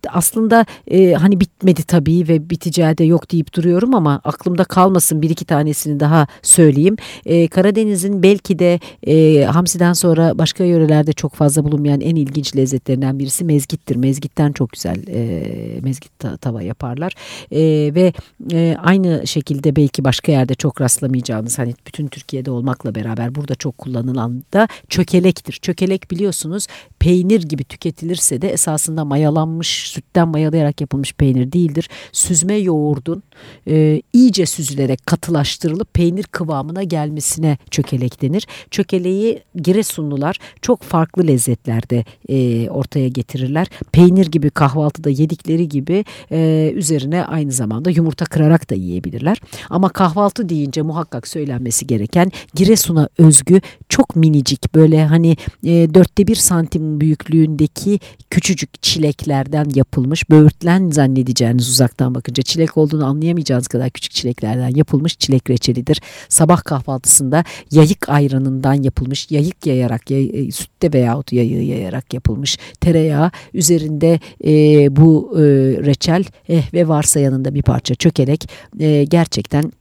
aslında 0.08 0.66
e, 0.90 1.12
hani 1.12 1.40
bitmedi 1.40 1.82
tabii 1.82 2.28
ve 2.28 2.50
biteceği 2.50 2.98
de 2.98 3.04
yok 3.04 3.32
deyip 3.32 3.54
duruyorum 3.54 3.94
ama 3.94 4.20
aklımda 4.24 4.64
kalmasın 4.64 5.22
bir 5.22 5.30
iki 5.30 5.44
tanesini 5.44 6.00
daha 6.00 6.26
söyleyeyim. 6.42 6.96
E, 7.26 7.48
Karadeniz'in 7.48 8.22
belki 8.22 8.58
de 8.58 8.80
e, 9.06 9.44
hamsiden 9.44 9.92
sonra 9.92 10.38
başka 10.38 10.64
yörelerde 10.64 11.12
çok 11.12 11.34
fazla 11.34 11.64
bulunmayan 11.64 12.00
en 12.00 12.16
ilginç 12.16 12.56
lezzetlerinden 12.56 13.18
birisi 13.18 13.44
mezgittir. 13.44 13.96
Mezgitten 13.96 14.52
çok 14.52 14.72
güzel 14.72 15.06
e, 15.08 15.80
mezgit 15.80 16.12
tava 16.40 16.62
yaparlar 16.62 17.12
e, 17.52 17.94
ve 17.94 18.12
e, 18.52 18.76
aynı 18.82 19.26
şekilde 19.26 19.76
belki 19.76 20.04
başka 20.04 20.32
yerde 20.32 20.54
çok 20.54 20.80
rastlamayacağınız 20.80 21.58
hani 21.58 21.74
bütün 21.86 22.06
Türkiye'de 22.06 22.50
olmakla 22.50 22.94
beraber 22.94 23.34
burada 23.34 23.54
çok 23.54 23.78
kullanılan 23.78 24.42
da 24.52 24.68
çökelektir. 24.88 25.52
Çökelek 25.52 26.10
biliyorsunuz 26.10 26.66
peynir 26.98 27.42
gibi 27.42 27.64
tüketilirse 27.64 28.42
de 28.42 28.48
esasında 28.48 29.04
mayalanmış 29.04 29.68
sütten 29.90 30.28
mayalayarak 30.28 30.80
yapılmış 30.80 31.12
peynir 31.12 31.52
değildir. 31.52 31.88
Süzme 32.12 32.54
yoğurdun 32.54 33.22
e, 33.68 34.02
iyice 34.12 34.46
süzülerek 34.46 35.06
katılaştırılıp 35.06 35.94
peynir 35.94 36.24
kıvamına 36.24 36.82
gelmesine 36.82 37.58
çökelek 37.70 38.22
denir. 38.22 38.46
Çökeleği 38.70 39.42
Giresunlular 39.54 40.38
çok 40.62 40.82
farklı 40.82 41.26
lezzetlerde 41.26 42.04
e, 42.28 42.68
ortaya 42.70 43.08
getirirler. 43.08 43.66
Peynir 43.92 44.26
gibi 44.26 44.50
kahvaltıda 44.50 45.10
yedikleri 45.10 45.68
gibi 45.68 46.04
e, 46.32 46.72
üzerine 46.74 47.24
aynı 47.24 47.52
zamanda 47.52 47.90
yumurta 47.90 48.24
kırarak 48.24 48.70
da 48.70 48.74
yiyebilirler. 48.74 49.40
Ama 49.70 49.88
kahvaltı 49.88 50.48
deyince 50.48 50.82
muhakkak 50.82 51.28
söylenmesi 51.28 51.86
gereken 51.86 52.32
Giresun'a 52.54 53.08
özgü 53.18 53.60
çok 53.88 54.16
minicik 54.16 54.74
böyle 54.74 55.06
hani 55.06 55.36
e, 55.64 55.94
dörtte 55.94 56.26
bir 56.26 56.34
santim 56.34 56.87
büyüklüğündeki 57.00 58.00
küçücük 58.30 58.82
çileklerden 58.82 59.66
yapılmış 59.74 60.30
böğürtlen 60.30 60.90
zannedeceğiniz 60.90 61.68
uzaktan 61.68 62.14
bakınca 62.14 62.42
çilek 62.42 62.76
olduğunu 62.76 63.06
anlayamayacağınız 63.06 63.68
kadar 63.68 63.90
küçük 63.90 64.12
çileklerden 64.12 64.76
yapılmış 64.76 65.16
çilek 65.18 65.50
reçelidir. 65.50 66.00
Sabah 66.28 66.64
kahvaltısında 66.64 67.44
yayık 67.70 68.08
ayranından 68.08 68.74
yapılmış 68.74 69.30
yayık 69.30 69.66
yayarak 69.66 70.10
yay, 70.10 70.30
e, 70.34 70.50
sütte 70.50 70.92
veyahut 70.92 71.32
yayığı 71.32 71.62
yayarak 71.62 72.14
yapılmış 72.14 72.58
tereyağı 72.80 73.30
üzerinde 73.54 74.20
e, 74.44 74.52
bu 74.96 75.32
e, 75.36 75.42
reçel 75.86 76.24
eh, 76.48 76.74
ve 76.74 76.88
varsa 76.88 77.20
yanında 77.20 77.54
bir 77.54 77.62
parça 77.62 77.94
çökelek 77.94 78.50
e, 78.80 79.04
gerçekten 79.04 79.72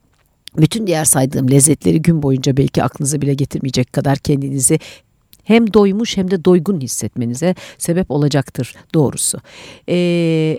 bütün 0.56 0.86
diğer 0.86 1.04
saydığım 1.04 1.50
lezzetleri 1.50 2.02
gün 2.02 2.22
boyunca 2.22 2.56
belki 2.56 2.82
aklınıza 2.82 3.20
bile 3.20 3.34
getirmeyecek 3.34 3.92
kadar 3.92 4.18
kendinizi 4.18 4.78
hem 5.48 5.72
doymuş 5.72 6.16
hem 6.16 6.30
de 6.30 6.44
doygun 6.44 6.80
hissetmenize 6.80 7.54
sebep 7.78 8.10
olacaktır 8.10 8.74
doğrusu. 8.94 9.38
Ee, 9.88 9.94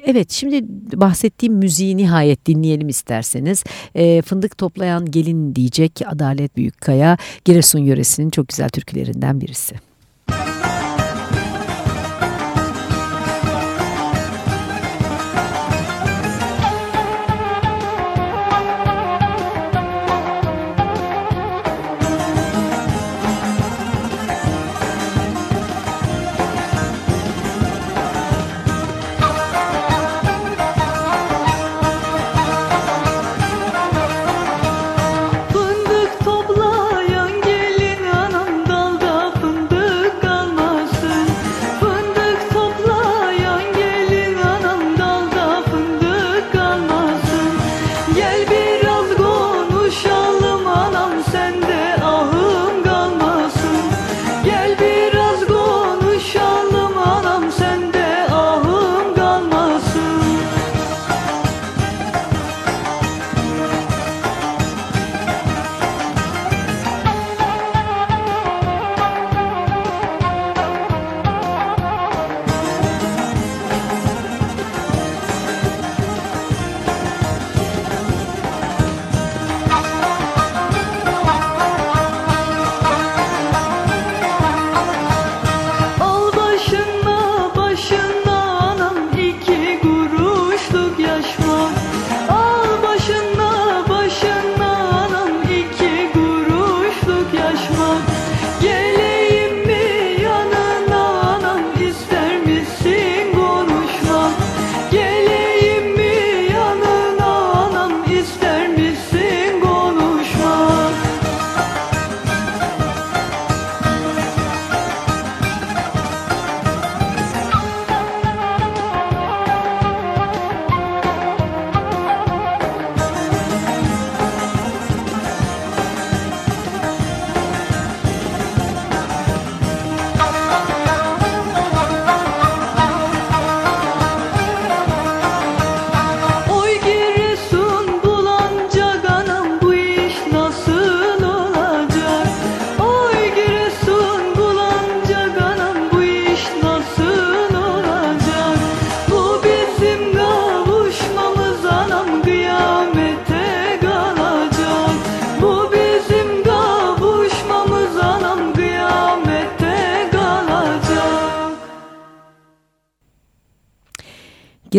evet 0.05 0.31
şimdi 0.31 0.61
bahsettiğim 0.99 1.53
müziği 1.53 1.97
nihayet 1.97 2.45
dinleyelim 2.45 2.89
isterseniz. 2.89 3.63
Ee, 3.95 4.21
fındık 4.21 4.57
toplayan 4.57 5.05
gelin 5.05 5.55
diyecek 5.55 6.01
Adalet 6.05 6.57
Büyükkaya 6.57 7.17
Giresun 7.45 7.79
yöresinin 7.79 8.29
çok 8.29 8.47
güzel 8.47 8.69
türkülerinden 8.69 9.41
birisi. 9.41 9.88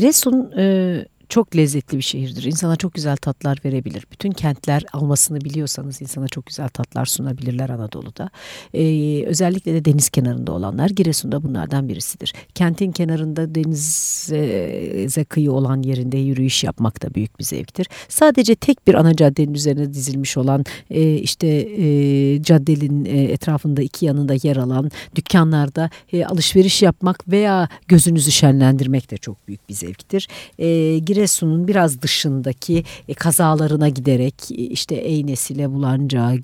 Giresun 0.00 0.52
e, 0.56 1.06
çok 1.30 1.56
lezzetli 1.56 1.96
bir 1.96 2.02
şehirdir. 2.02 2.42
İnsana 2.42 2.76
çok 2.76 2.94
güzel 2.94 3.16
tatlar 3.16 3.58
verebilir. 3.64 4.06
Bütün 4.12 4.30
kentler 4.30 4.84
almasını 4.92 5.40
biliyorsanız 5.40 6.02
insana 6.02 6.28
çok 6.28 6.46
güzel 6.46 6.68
tatlar 6.68 7.06
sunabilirler 7.06 7.70
Anadolu'da. 7.70 8.30
Ee, 8.74 9.24
özellikle 9.26 9.74
de 9.74 9.84
deniz 9.84 10.08
kenarında 10.08 10.52
olanlar 10.52 10.90
Giresun'da 10.90 11.42
bunlardan 11.42 11.88
birisidir. 11.88 12.32
Kentin 12.54 12.92
kenarında 12.92 13.54
denize 13.54 15.24
kıyı 15.24 15.52
olan 15.52 15.82
yerinde 15.82 16.18
yürüyüş 16.18 16.64
yapmak 16.64 17.02
da 17.02 17.14
büyük 17.14 17.38
bir 17.38 17.44
zevktir. 17.44 17.88
Sadece 18.08 18.54
tek 18.54 18.86
bir 18.86 18.94
ana 18.94 19.16
caddenin 19.16 19.54
üzerine 19.54 19.94
dizilmiş 19.94 20.36
olan 20.36 20.64
e, 20.90 21.14
işte 21.14 21.46
e, 21.78 22.42
caddenin 22.42 23.04
e, 23.04 23.22
etrafında 23.22 23.82
iki 23.82 24.06
yanında 24.06 24.34
yer 24.42 24.56
alan 24.56 24.90
dükkanlarda 25.14 25.90
e, 26.12 26.24
alışveriş 26.24 26.82
yapmak 26.82 27.28
veya 27.28 27.68
gözünüzü 27.88 28.32
şenlendirmek 28.32 29.10
de 29.10 29.16
çok 29.16 29.48
büyük 29.48 29.68
bir 29.68 29.74
zevktir. 29.74 30.28
E, 30.58 30.98
Giresun'un 31.20 31.68
biraz 31.68 32.02
dışındaki 32.02 32.84
e, 33.08 33.14
kazalarına 33.14 33.88
giderek 33.88 34.34
e, 34.50 34.54
işte 34.54 34.94
Eynesile, 34.94 35.70
Bulanca, 35.72 36.34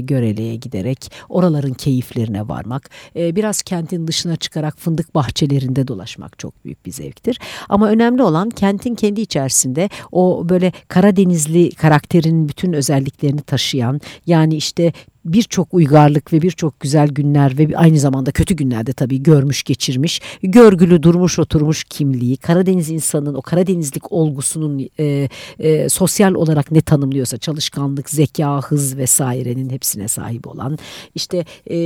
Görele'ye 0.00 0.56
giderek 0.56 1.12
oraların 1.28 1.74
keyiflerine 1.74 2.48
varmak. 2.48 2.90
E, 3.16 3.36
biraz 3.36 3.62
kentin 3.62 4.06
dışına 4.06 4.36
çıkarak 4.36 4.78
fındık 4.78 5.14
bahçelerinde 5.14 5.88
dolaşmak 5.88 6.38
çok 6.38 6.64
büyük 6.64 6.86
bir 6.86 6.92
zevktir. 6.92 7.40
Ama 7.68 7.88
önemli 7.88 8.22
olan 8.22 8.50
kentin 8.50 8.94
kendi 8.94 9.20
içerisinde 9.20 9.88
o 10.12 10.48
böyle 10.48 10.72
Karadenizli 10.88 11.70
karakterin 11.70 12.48
bütün 12.48 12.72
özelliklerini 12.72 13.40
taşıyan 13.40 14.00
yani 14.26 14.54
işte 14.54 14.92
birçok 15.24 15.74
uygarlık 15.74 16.32
ve 16.32 16.42
birçok 16.42 16.80
güzel 16.80 17.08
günler 17.08 17.58
ve 17.58 17.76
aynı 17.76 17.98
zamanda 17.98 18.30
kötü 18.30 18.56
günlerde 18.56 18.92
tabii 18.92 19.22
görmüş 19.22 19.62
geçirmiş, 19.62 20.20
görgülü 20.42 21.02
durmuş 21.02 21.38
oturmuş 21.38 21.84
kimliği, 21.84 22.36
Karadeniz 22.36 22.90
insanının 22.90 23.34
o 23.34 23.42
Karadenizlik 23.42 24.12
olgusunun 24.12 24.88
e, 24.98 25.28
e, 25.58 25.88
sosyal 25.88 26.34
olarak 26.34 26.70
ne 26.70 26.80
tanımlıyorsa 26.80 27.38
çalışkanlık, 27.38 28.10
zeka, 28.10 28.60
hız 28.60 28.96
vesairenin 28.96 29.70
hepsine 29.70 30.08
sahip 30.08 30.46
olan 30.46 30.78
işte 31.14 31.44
e, 31.66 31.76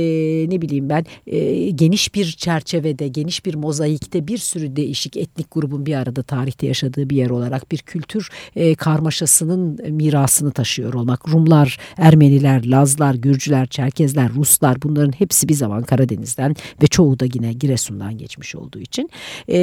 ne 0.49 0.61
bileyim 0.61 0.89
ben 0.89 1.05
e, 1.27 1.69
geniş 1.69 2.15
bir 2.15 2.25
çerçevede, 2.31 3.07
geniş 3.07 3.45
bir 3.45 3.55
mozaikte 3.55 4.27
bir 4.27 4.37
sürü 4.37 4.75
değişik 4.75 5.17
etnik 5.17 5.51
grubun 5.51 5.85
bir 5.85 5.95
arada 5.95 6.23
tarihte 6.23 6.67
yaşadığı 6.67 7.09
bir 7.09 7.15
yer 7.15 7.29
olarak 7.29 7.71
bir 7.71 7.77
kültür 7.77 8.29
e, 8.55 8.75
karmaşasının 8.75 9.91
mirasını 9.91 10.51
taşıyor 10.51 10.93
olmak. 10.93 11.29
Rumlar, 11.29 11.77
Ermeniler, 11.97 12.65
Lazlar, 12.65 13.15
Gürcüler, 13.27 13.67
Çerkezler, 13.67 14.29
Ruslar 14.35 14.81
bunların 14.83 15.11
hepsi 15.11 15.49
bir 15.49 15.53
zaman 15.53 15.83
Karadeniz'den 15.83 16.55
ve 16.81 16.87
çoğu 16.87 17.19
da 17.19 17.25
yine 17.33 17.53
Giresun'dan 17.53 18.17
geçmiş 18.17 18.55
olduğu 18.55 18.79
için 18.79 19.09
e, 19.49 19.57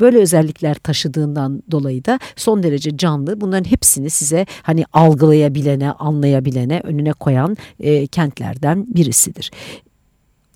böyle 0.00 0.18
özellikler 0.18 0.74
taşıdığından 0.74 1.62
dolayı 1.70 2.04
da 2.04 2.18
son 2.36 2.62
derece 2.62 2.96
canlı. 2.96 3.40
Bunların 3.40 3.70
hepsini 3.70 4.10
size 4.10 4.46
hani 4.62 4.84
algılayabilene, 4.92 5.92
anlayabilene 5.92 6.80
önüne 6.84 7.12
koyan 7.12 7.56
e, 7.80 8.06
kentlerden 8.06 8.86
birisidir. 8.94 9.50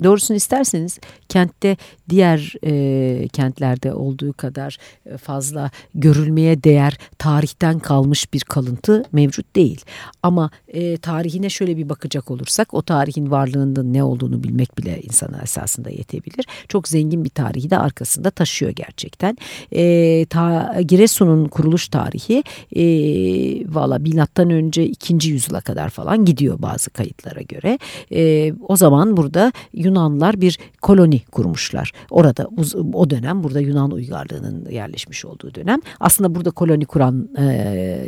Doğrusunu 0.05 0.37
isterseniz 0.37 0.99
kentte 1.29 1.77
diğer 2.09 2.55
e, 2.65 3.29
kentlerde 3.29 3.95
olduğu 3.95 4.33
kadar 4.33 4.79
e, 5.07 5.17
fazla 5.17 5.71
görülmeye 5.95 6.65
değer 6.65 6.99
tarihten 7.19 7.79
kalmış 7.79 8.33
bir 8.33 8.41
kalıntı 8.41 9.03
mevcut 9.13 9.57
değil. 9.57 9.85
Ama 10.23 10.51
e, 10.69 10.97
tarihine 10.97 11.51
şöyle 11.51 11.77
bir 11.77 11.89
bakacak 11.89 12.31
olursak 12.31 12.75
o 12.75 12.83
tarihin 12.83 13.31
varlığında 13.31 13.83
ne 13.83 14.03
olduğunu 14.03 14.43
bilmek 14.43 14.79
bile 14.79 15.01
insana 15.03 15.43
esasında 15.43 15.91
yetebilir. 15.91 16.47
Çok 16.69 16.89
zengin 16.89 17.25
bir 17.25 17.31
tarihi 17.31 17.71
de 17.71 17.79
arkasında 17.79 18.31
taşıyor 18.31 18.73
gerçekten. 18.73 19.37
E, 19.73 20.27
ta, 20.27 20.77
Giresun'un 20.83 21.49
kuruluş 21.49 21.89
tarihi 21.89 22.45
e, 22.77 22.85
valla 23.75 23.99
milattan 23.99 24.51
önce 24.51 24.85
2. 24.85 25.29
yüzyıla 25.29 25.61
kadar 25.61 25.91
falan 25.91 26.25
gidiyor 26.25 26.63
bazı 26.63 26.91
kayıtlara 26.91 27.41
göre. 27.43 27.79
E, 28.13 28.53
o 28.69 28.77
zaman 28.77 29.17
burada 29.17 29.53
Yunanlılar 29.91 30.41
bir 30.41 30.59
koloni 30.83 31.21
kurmuşlar. 31.33 31.93
Orada 32.11 32.49
o 32.93 33.11
dönem 33.11 33.43
burada 33.43 33.61
Yunan 33.61 33.91
uygarlığının 33.91 34.71
yerleşmiş 34.71 35.25
olduğu 35.25 35.55
dönem. 35.55 35.81
Aslında 36.01 36.35
burada 36.35 36.51
koloni 36.51 36.85
kuran 36.87 37.29
e, 37.39 37.45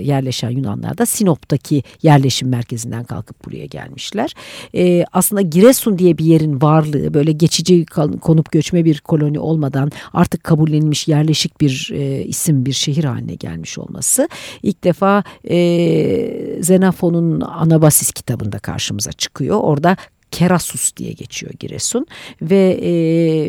yerleşen 0.00 0.50
Yunanlar 0.50 0.98
da 0.98 1.06
Sinop'taki 1.06 1.82
yerleşim 2.02 2.48
merkezinden 2.48 3.04
kalkıp 3.04 3.44
buraya 3.44 3.66
gelmişler. 3.66 4.34
E, 4.74 5.04
aslında 5.12 5.42
Giresun 5.42 5.98
diye 5.98 6.18
bir 6.18 6.24
yerin 6.24 6.62
varlığı 6.62 7.14
böyle 7.14 7.32
geçici 7.32 7.86
konup 8.20 8.52
göçme 8.52 8.84
bir 8.84 9.00
koloni 9.00 9.38
olmadan 9.38 9.90
artık 10.12 10.44
kabullenilmiş 10.44 11.08
yerleşik 11.08 11.60
bir 11.60 11.90
e, 11.94 12.24
isim 12.24 12.66
bir 12.66 12.72
şehir 12.72 13.04
haline 13.04 13.34
gelmiş 13.34 13.78
olması 13.78 14.28
ilk 14.62 14.84
defa 14.84 15.24
e, 15.44 15.56
Xenofon'un 16.58 17.40
Anabasis 17.40 18.12
kitabında 18.12 18.58
karşımıza 18.58 19.12
çıkıyor. 19.12 19.60
Orada 19.62 19.96
Kerasus 20.32 20.96
diye 20.96 21.12
geçiyor 21.12 21.52
Giresun 21.58 22.06
ve 22.42 22.78
e, 22.82 22.92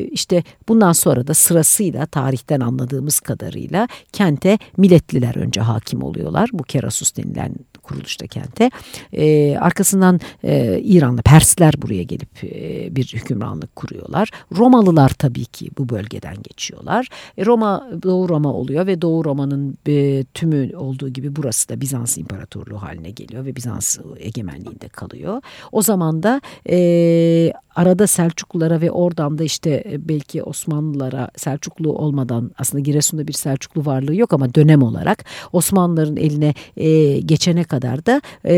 işte 0.07 0.43
bundan 0.67 0.93
sonra 0.93 1.27
da 1.27 1.33
sırasıyla 1.33 2.05
tarihten 2.05 2.59
anladığımız 2.59 3.19
kadarıyla 3.19 3.87
kente 4.13 4.57
milletliler 4.77 5.35
önce 5.35 5.61
hakim 5.61 6.03
oluyorlar. 6.03 6.49
Bu 6.53 6.63
Kerasus 6.63 7.15
denilen 7.17 7.55
kuruluşta 7.83 8.27
kente. 8.27 8.71
E, 9.13 9.57
arkasından 9.57 10.19
e, 10.43 10.79
İranlı 10.83 11.21
Persler 11.21 11.73
buraya 11.77 12.03
gelip 12.03 12.43
e, 12.43 12.87
bir 12.95 13.05
hükümranlık 13.13 13.75
kuruyorlar. 13.75 14.29
Romalılar 14.57 15.09
tabii 15.09 15.45
ki 15.45 15.69
bu 15.77 15.89
bölgeden 15.89 16.35
geçiyorlar. 16.43 17.07
E, 17.37 17.45
Roma 17.45 17.89
Doğu 18.03 18.29
Roma 18.29 18.53
oluyor 18.53 18.87
ve 18.87 19.01
Doğu 19.01 19.25
Roma'nın 19.25 19.77
e, 19.87 20.23
tümü 20.33 20.75
olduğu 20.75 21.09
gibi 21.09 21.35
burası 21.35 21.69
da 21.69 21.81
Bizans 21.81 22.17
İmparatorluğu 22.17 22.81
haline 22.81 23.09
geliyor 23.09 23.45
ve 23.45 23.55
Bizans 23.55 23.99
egemenliğinde 24.17 24.87
kalıyor. 24.87 25.41
O 25.71 25.81
zaman 25.81 26.23
da 26.23 26.41
e, 26.69 27.53
arada 27.75 28.07
Selçuklulara 28.07 28.81
ve 28.81 28.91
oradan 28.91 29.37
da 29.37 29.43
işte 29.43 29.83
e, 29.91 30.07
belki 30.09 30.43
Osmanlılara 30.43 31.29
Selçuklu 31.35 31.93
olmadan 31.93 32.51
aslında 32.57 32.81
Giresun'da 32.81 33.27
bir 33.27 33.33
Selçuklu 33.33 33.85
varlığı 33.85 34.15
yok 34.15 34.33
ama 34.33 34.55
dönem 34.55 34.81
olarak 34.81 35.25
Osmanlıların 35.53 36.17
eline 36.17 36.53
e, 36.77 37.19
geçene 37.19 37.63
kadar 37.63 38.05
da 38.05 38.21
e, 38.45 38.53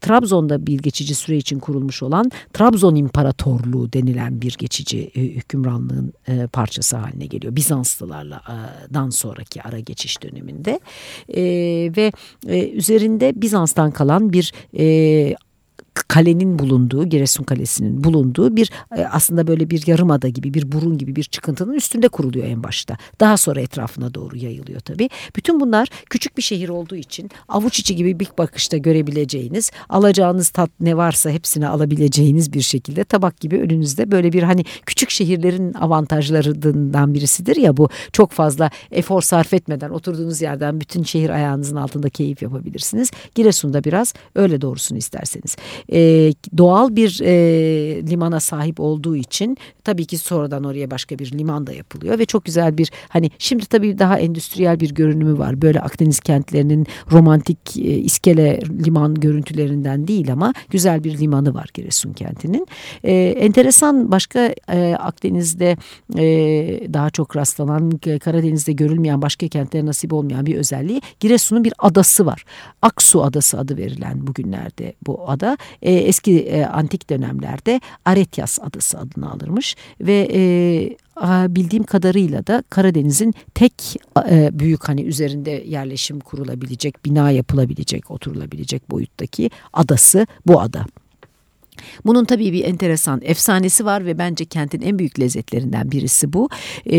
Trabzon'da 0.00 0.66
bir 0.66 0.78
geçici 0.78 1.14
süre 1.14 1.36
için 1.36 1.58
kurulmuş 1.58 2.02
olan 2.02 2.30
Trabzon 2.52 2.94
İmparatorluğu 2.94 3.92
denilen 3.92 4.40
bir 4.40 4.56
geçici 4.58 5.10
e, 5.14 5.20
hükümranlığın 5.20 6.12
e, 6.28 6.46
parçası 6.46 6.96
haline 6.96 7.26
geliyor. 7.26 7.56
Bizanslılardan 7.56 9.10
sonraki 9.10 9.62
ara 9.62 9.78
geçiş 9.78 10.22
döneminde 10.22 10.80
e, 11.28 11.42
ve 11.96 12.12
e, 12.46 12.70
üzerinde 12.70 13.32
Bizans'tan 13.36 13.90
kalan 13.90 14.32
bir 14.32 14.52
e, 14.78 15.34
kalenin 16.08 16.58
bulunduğu, 16.58 17.06
Giresun 17.06 17.44
Kalesi'nin 17.44 18.04
bulunduğu 18.04 18.56
bir 18.56 18.70
e, 18.96 19.04
aslında 19.04 19.46
böyle 19.46 19.70
bir 19.70 19.86
yarımada 19.86 20.28
gibi, 20.28 20.54
bir 20.54 20.72
burun 20.72 20.98
gibi 20.98 21.16
bir 21.16 21.24
çıkıntının 21.24 21.74
üstünde 21.74 22.08
kuruluyor 22.08 22.46
en 22.46 22.62
başta. 22.62 22.96
Daha 23.20 23.36
sonra 23.36 23.60
etrafına 23.60 24.14
doğru 24.14 24.36
yayılıyor 24.36 24.80
tabii. 24.80 25.08
Bütün 25.36 25.60
bunlar 25.60 25.88
küçük 26.10 26.36
bir 26.36 26.42
şehir 26.42 26.68
olduğu 26.68 26.96
için 26.96 27.30
avuç 27.48 27.78
içi 27.78 27.96
gibi 27.96 28.20
bir 28.20 28.28
bakışta 28.38 28.76
görebileceğiniz, 28.76 29.70
alacağınız 29.88 30.48
tat 30.48 30.70
ne 30.80 30.96
varsa 30.96 31.30
hepsini 31.30 31.68
alabileceğiniz 31.68 32.52
bir 32.52 32.60
şekilde 32.60 33.04
tabak 33.04 33.40
gibi 33.40 33.56
önünüzde 33.58 34.10
böyle 34.10 34.32
bir 34.32 34.42
hani 34.42 34.64
küçük 34.86 35.10
şehirlerin 35.10 35.74
avantajlarından 35.74 37.14
birisidir 37.14 37.56
ya 37.56 37.76
bu 37.76 37.88
çok 38.12 38.32
fazla 38.32 38.70
efor 38.90 39.22
sarf 39.22 39.54
etmeden 39.54 39.90
oturduğunuz 39.90 40.42
yerden 40.42 40.80
bütün 40.80 41.02
şehir 41.02 41.30
ayağınızın 41.30 41.76
altında 41.76 42.08
keyif 42.08 42.42
yapabilirsiniz. 42.42 43.10
Giresun'da 43.34 43.84
biraz 43.84 44.14
öyle 44.34 44.60
doğrusunu 44.60 44.98
isterseniz 44.98 45.56
e, 45.92 46.32
doğal 46.58 46.96
bir 46.96 47.20
e, 47.24 48.06
limana 48.10 48.40
sahip 48.40 48.80
olduğu 48.80 49.16
için 49.16 49.56
tabii 49.84 50.04
ki 50.04 50.18
sonradan 50.18 50.64
oraya 50.64 50.90
başka 50.90 51.18
bir 51.18 51.38
liman 51.38 51.66
da 51.66 51.72
yapılıyor 51.72 52.18
ve 52.18 52.26
çok 52.26 52.44
güzel 52.44 52.78
bir 52.78 52.90
hani 53.08 53.30
şimdi 53.38 53.66
tabii 53.66 53.98
daha 53.98 54.18
endüstriyel 54.18 54.80
bir 54.80 54.94
görünümü 54.94 55.38
var. 55.38 55.62
Böyle 55.62 55.80
Akdeniz 55.80 56.20
kentlerinin 56.20 56.86
romantik 57.12 57.76
e, 57.76 57.80
iskele 57.80 58.60
liman 58.84 59.14
görüntülerinden 59.14 60.08
değil 60.08 60.32
ama 60.32 60.52
güzel 60.70 61.04
bir 61.04 61.18
limanı 61.18 61.54
var 61.54 61.68
Giresun 61.74 62.12
kentinin. 62.12 62.66
E, 63.04 63.12
enteresan 63.14 64.12
başka 64.12 64.54
e, 64.72 64.94
Akdeniz'de 64.94 65.76
e, 66.16 66.24
daha 66.94 67.10
çok 67.10 67.36
rastlanan 67.36 67.90
Karadeniz'de 68.20 68.72
görülmeyen 68.72 69.22
başka 69.22 69.48
kentlere 69.48 69.86
nasip 69.86 70.12
olmayan 70.12 70.46
bir 70.46 70.56
özelliği 70.56 71.02
Giresun'un 71.20 71.64
bir 71.64 71.72
adası 71.78 72.26
var. 72.26 72.44
Aksu 72.82 73.22
adası 73.22 73.58
adı 73.58 73.76
verilen 73.76 74.26
bugünlerde 74.26 74.94
bu 75.06 75.30
ada 75.30 75.58
e, 75.82 75.92
eski 75.92 76.38
e, 76.38 76.64
antik 76.64 77.10
dönemlerde 77.10 77.80
Aretyas 78.04 78.58
adası 78.62 78.98
adını 78.98 79.32
alırmış 79.32 79.76
ve 80.00 80.28
e, 80.32 80.98
bildiğim 81.54 81.84
kadarıyla 81.84 82.46
da 82.46 82.62
Karadeniz'in 82.70 83.34
tek 83.54 83.96
e, 84.30 84.58
büyük 84.58 84.88
hani 84.88 85.02
üzerinde 85.02 85.64
yerleşim 85.66 86.20
kurulabilecek, 86.20 87.04
bina 87.04 87.30
yapılabilecek, 87.30 88.10
oturulabilecek 88.10 88.90
boyuttaki 88.90 89.50
adası 89.72 90.26
bu 90.46 90.60
ada. 90.60 90.86
Bunun 92.06 92.24
tabii 92.24 92.52
bir 92.52 92.64
enteresan 92.64 93.20
efsanesi 93.24 93.84
var 93.84 94.06
ve 94.06 94.18
bence 94.18 94.44
kentin 94.44 94.80
en 94.80 94.98
büyük 94.98 95.20
lezzetlerinden 95.20 95.90
birisi 95.90 96.32
bu. 96.32 96.48
E, 96.90 96.98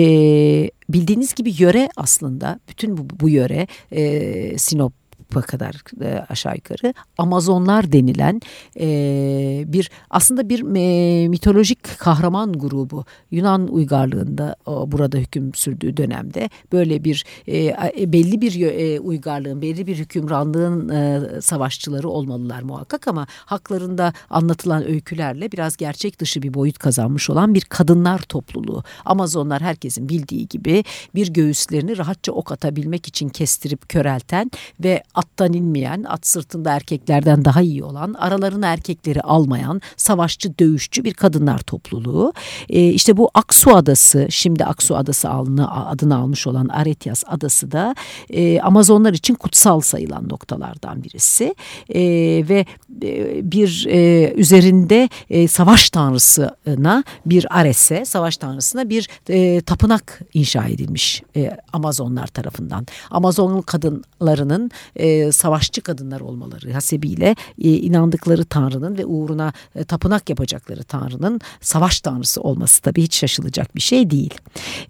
bildiğiniz 0.90 1.34
gibi 1.34 1.54
yöre 1.60 1.90
aslında 1.98 2.60
bütün 2.70 2.98
bu, 2.98 3.08
bu 3.20 3.30
yöre 3.30 3.68
e, 3.92 4.58
Sinop 4.58 4.99
kadar 5.30 5.84
e, 6.02 6.26
aşağı 6.30 6.56
yukarı 6.56 6.94
Amazonlar 7.18 7.92
denilen 7.92 8.42
e, 8.80 9.64
bir 9.68 9.92
aslında 10.10 10.50
bir 10.50 10.60
e, 10.76 11.28
mitolojik 11.28 12.00
kahraman 12.00 12.54
grubu 12.54 13.06
Yunan 13.32 13.68
uygarlığında 13.68 14.56
o, 14.66 14.92
burada 14.92 15.18
hüküm 15.18 15.54
sürdüğü 15.54 15.98
dönemde 15.98 16.50
böyle 16.72 17.04
bir 17.04 17.26
e, 17.48 17.58
e 17.98 18.14
belli 18.14 18.42
bir 18.42 18.62
e, 18.62 19.00
uygarlığın 19.00 19.62
belli 19.62 19.88
bir 19.88 19.96
hükümranlığın 19.98 20.90
e, 20.90 21.22
savaşçıları 21.42 22.10
olmalılar 22.10 22.62
muhakkak 22.62 23.08
ama 23.08 23.28
haklarında 23.30 24.14
anlatılan 24.30 24.88
öykülerle 24.88 25.52
biraz 25.52 25.78
gerçek 25.78 26.20
dışı 26.20 26.42
bir 26.42 26.54
boyut 26.54 26.78
kazanmış 26.78 27.30
olan 27.30 27.54
bir 27.54 27.62
kadınlar 27.62 28.20
topluluğu. 28.20 28.84
Amazonlar 29.06 29.62
herkesin 29.62 30.10
bildiği 30.10 30.48
gibi 30.48 30.84
bir 31.16 31.34
göğüslerini 31.34 31.98
rahatça 31.98 32.32
ok 32.32 32.52
atabilmek 32.52 33.08
için 33.08 33.30
kestirip 33.30 33.90
körelten 33.90 34.52
ve 34.84 35.04
attan 35.20 35.54
inmeyen, 35.54 36.04
at 36.04 36.28
sırtında 36.28 36.72
erkeklerden 36.72 37.46
daha 37.46 37.62
iyi 37.62 37.84
olan, 37.84 38.14
aralarına 38.14 38.68
erkekleri 38.68 39.22
almayan, 39.22 39.82
savaşçı, 39.98 40.60
dövüşçü 40.60 41.04
bir 41.04 41.14
kadınlar 41.14 41.60
topluluğu. 41.60 42.34
E, 42.70 42.90
işte 42.90 43.18
bu 43.18 43.30
Aksu 43.34 43.76
Adası, 43.76 44.28
şimdi 44.30 44.66
Aksu 44.66 44.96
Adası 44.96 45.30
adını, 45.30 46.16
almış 46.16 46.48
olan 46.48 46.68
Aretias 46.68 47.24
Adası 47.28 47.72
da 47.72 47.96
e, 48.30 48.62
Amazonlar 48.62 49.14
için 49.14 49.36
kutsal 49.36 49.80
sayılan 49.80 50.30
noktalardan 50.30 51.04
birisi. 51.04 51.56
E, 51.90 52.02
ve 52.50 52.66
e, 53.04 53.52
bir 53.52 53.88
e, 53.90 54.34
üzerinde 54.34 55.10
e, 55.30 55.48
savaş 55.48 55.90
tanrısına 55.90 57.04
bir 57.26 57.60
Ares'e, 57.60 58.06
savaş 58.06 58.38
tanrısına 58.38 58.90
bir 58.90 59.10
e, 59.30 59.62
tapınak 59.62 60.22
inşa 60.34 60.66
edilmiş 60.66 61.24
e, 61.36 61.58
Amazonlar 61.74 62.28
tarafından. 62.28 62.88
Amazon 63.12 63.62
kadınlarının 63.62 64.72
e, 64.96 65.09
savaşçı 65.32 65.82
kadınlar 65.82 66.22
olmaları 66.22 66.74
hasebiyle 66.74 67.36
e, 67.62 67.74
inandıkları 67.74 68.46
tanrının 68.46 68.98
ve 68.98 69.06
uğruna 69.06 69.54
e, 69.76 69.84
tapınak 69.84 70.30
yapacakları 70.30 70.84
tanrının 70.84 71.42
savaş 71.62 72.02
tanrısı 72.02 72.42
olması 72.42 72.82
tabii 72.82 73.04
hiç 73.04 73.16
şaşılacak 73.16 73.76
bir 73.76 73.82
şey 73.82 74.10
değil. 74.10 74.34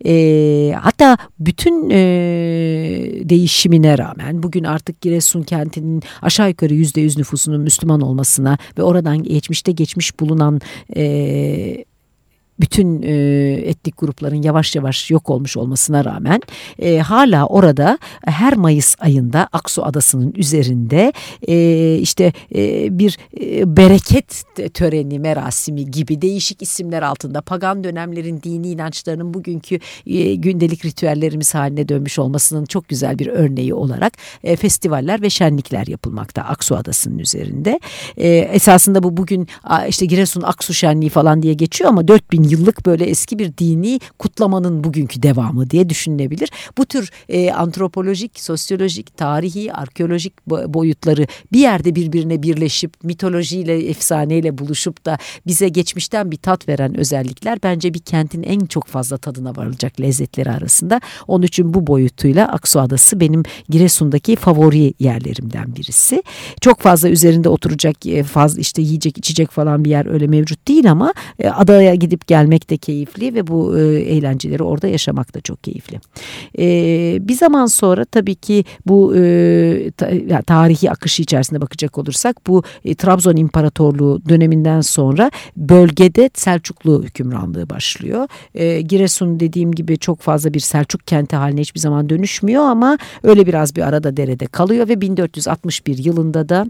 E, 0.06 0.74
hatta 0.82 1.18
bütün 1.40 1.90
e, 1.90 2.00
değişimine 3.24 3.98
rağmen 3.98 4.44
bugün 4.44 4.64
artık 4.64 5.02
Giresun 5.02 5.44
kentinin 5.44 6.04
aşağı 6.22 6.50
yukarı 6.50 6.74
yüzde 6.74 7.02
yüz 7.02 7.18
nüfusunun 7.18 7.62
Müslüman 7.62 8.02
olmasına 8.02 8.58
ve 8.78 8.84
oradan 8.84 9.24
geçmişte 9.24 9.72
geçmiş 9.72 10.20
bulunan 10.20 10.62
e, 10.96 11.86
bütün 12.60 13.02
e, 13.02 13.12
etnik 13.65 13.98
grupların 13.98 14.41
yavaş 14.41 14.76
yavaş 14.76 15.12
yok 15.12 15.30
olmuş 15.30 15.58
olmasına 15.58 16.06
rağmen 16.06 16.41
e, 16.80 16.98
hala 16.98 17.45
orada 17.45 17.98
her 18.26 18.54
Mayıs 18.54 18.95
ayında 19.00 19.48
Aksu 19.52 19.86
Adası'nın 19.86 20.34
üzerinde 20.36 21.13
e, 21.48 21.95
işte 21.98 22.34
e, 22.56 23.00
bir 23.00 23.17
e, 23.41 23.78
bereket 23.78 24.43
töreni 24.74 25.19
merasimi 25.19 25.91
gibi 25.91 26.22
değişik 26.22 26.62
isimler 26.62 27.02
altında 27.02 27.41
pagan 27.41 27.84
dönemlerin 27.84 28.41
dini 28.43 28.69
inançlarının 28.69 29.34
bugünkü 29.34 29.80
e, 30.08 30.36
gündelik 30.36 30.86
ritüellerimiz 30.86 31.56
haline 31.56 31.89
dönmüş 31.89 32.19
olmasının 32.19 32.65
çok 32.65 32.88
güzel 32.88 33.19
bir 33.19 33.28
örneği 33.28 33.74
olarak 33.74 34.13
e, 34.43 34.56
festivaller 34.56 35.22
ve 35.22 35.30
şenlikler 35.30 35.88
yapılmakta 35.88 36.41
Aksu 36.41 36.76
Adası'nın 36.76 37.19
üzerinde. 37.19 37.80
E, 38.17 38.28
esasında 38.30 39.04
bu 39.04 39.17
bugün 39.17 39.48
işte 39.88 40.06
Giresun 40.06 40.41
Aksu 40.41 40.74
Şenliği 40.74 41.10
falan 41.10 41.41
diye 41.41 41.54
geçiyor 41.54 41.89
ama 41.89 42.08
4000 42.08 42.43
yıllık 42.50 42.86
böyle 42.86 43.06
eski 43.06 43.40
bir 43.40 43.58
dini 43.58 44.00
kutlamanın 44.20 44.84
bugünkü 44.84 45.24
devamı 45.24 45.70
diye 45.70 45.90
düşünülebilir. 45.90 46.50
Bu 46.78 46.86
tür 46.86 47.12
e, 47.30 47.52
antropolojik, 47.52 48.40
sosyolojik, 48.40 49.18
tarihi, 49.18 49.74
arkeolojik 49.74 50.48
boyutları 50.48 51.28
bir 51.52 51.60
yerde 51.60 51.96
birbirine 51.96 52.44
birleşip 52.44 53.04
mitolojiyle, 53.04 53.90
efsaneyle 53.90 54.58
buluşup 54.58 55.06
da 55.06 55.18
bize 55.48 55.70
geçmişten 55.70 56.32
bir 56.32 56.38
tat 56.38 56.68
veren 56.68 56.98
özellikler 56.98 57.60
bence 57.64 57.94
bir 57.94 58.00
kentin 58.00 58.44
en 58.44 58.60
çok 58.60 58.88
fazla 58.88 59.18
tadına 59.18 59.56
varılacak 59.56 60.02
lezzetleri 60.02 60.52
arasında. 60.52 61.02
Onun 61.28 61.44
için 61.44 61.74
bu 61.74 61.88
boyutuyla 61.88 62.48
Aksu 62.52 62.80
Adası 62.80 63.20
benim 63.20 63.44
Giresun'daki 63.70 64.36
favori 64.36 64.94
yerlerimden 65.00 65.76
birisi. 65.76 66.24
Çok 66.62 66.82
fazla 66.82 67.10
üzerinde 67.10 67.50
oturacak 67.50 68.06
e, 68.06 68.24
fazla 68.24 68.62
işte 68.62 68.82
yiyecek 68.82 69.18
içecek 69.18 69.52
falan 69.52 69.86
bir 69.86 69.90
yer 69.90 70.06
öyle 70.06 70.28
mevcut 70.28 70.68
değil 70.68 70.92
ama 70.92 71.14
e, 71.40 71.50
adaya 71.50 71.96
gidip 71.96 72.28
gel 72.28 72.38
gelmek 72.39 72.69
de 72.69 72.78
keyifli 72.78 73.36
ve 73.36 73.47
bu 73.47 73.80
e, 73.80 73.82
eğlenceleri 73.82 74.63
orada 74.63 74.88
yaşamak 74.88 75.36
da 75.36 75.41
çok 75.41 75.63
keyifli. 75.63 75.99
E, 76.60 77.28
bir 77.28 77.34
zaman 77.34 77.65
sonra 77.65 78.06
tabii 78.06 78.36
ki 78.36 78.63
bu 78.86 79.15
e, 79.15 79.91
ta, 79.97 80.41
tarihi 80.41 80.91
akışı 80.91 81.21
içerisinde 81.21 81.62
bakacak 81.62 81.97
olursak 81.97 82.47
bu 82.47 82.63
e, 82.86 82.95
Trabzon 82.95 83.36
İmparatorluğu 83.36 84.21
döneminden 84.30 84.82
sonra 84.82 85.32
bölgede 85.58 86.30
Selçuklu 86.34 87.04
hükümranlığı 87.04 87.69
başlıyor. 87.69 88.28
E, 88.56 88.82
Giresun 88.82 89.39
dediğim 89.39 89.71
gibi 89.71 89.97
çok 89.97 90.21
fazla 90.21 90.54
bir 90.54 90.60
Selçuk 90.60 91.08
kenti 91.08 91.36
haline 91.36 91.62
hiçbir 91.62 91.80
zaman 91.80 92.10
dönüşmüyor 92.10 92.63
ama 92.63 92.97
öyle 93.23 93.45
biraz 93.45 93.75
bir 93.75 93.82
arada 93.82 94.17
derede 94.17 94.45
kalıyor 94.45 94.88
ve 94.88 95.02
1461 95.02 95.97
yılında 95.97 96.49
da 96.49 96.65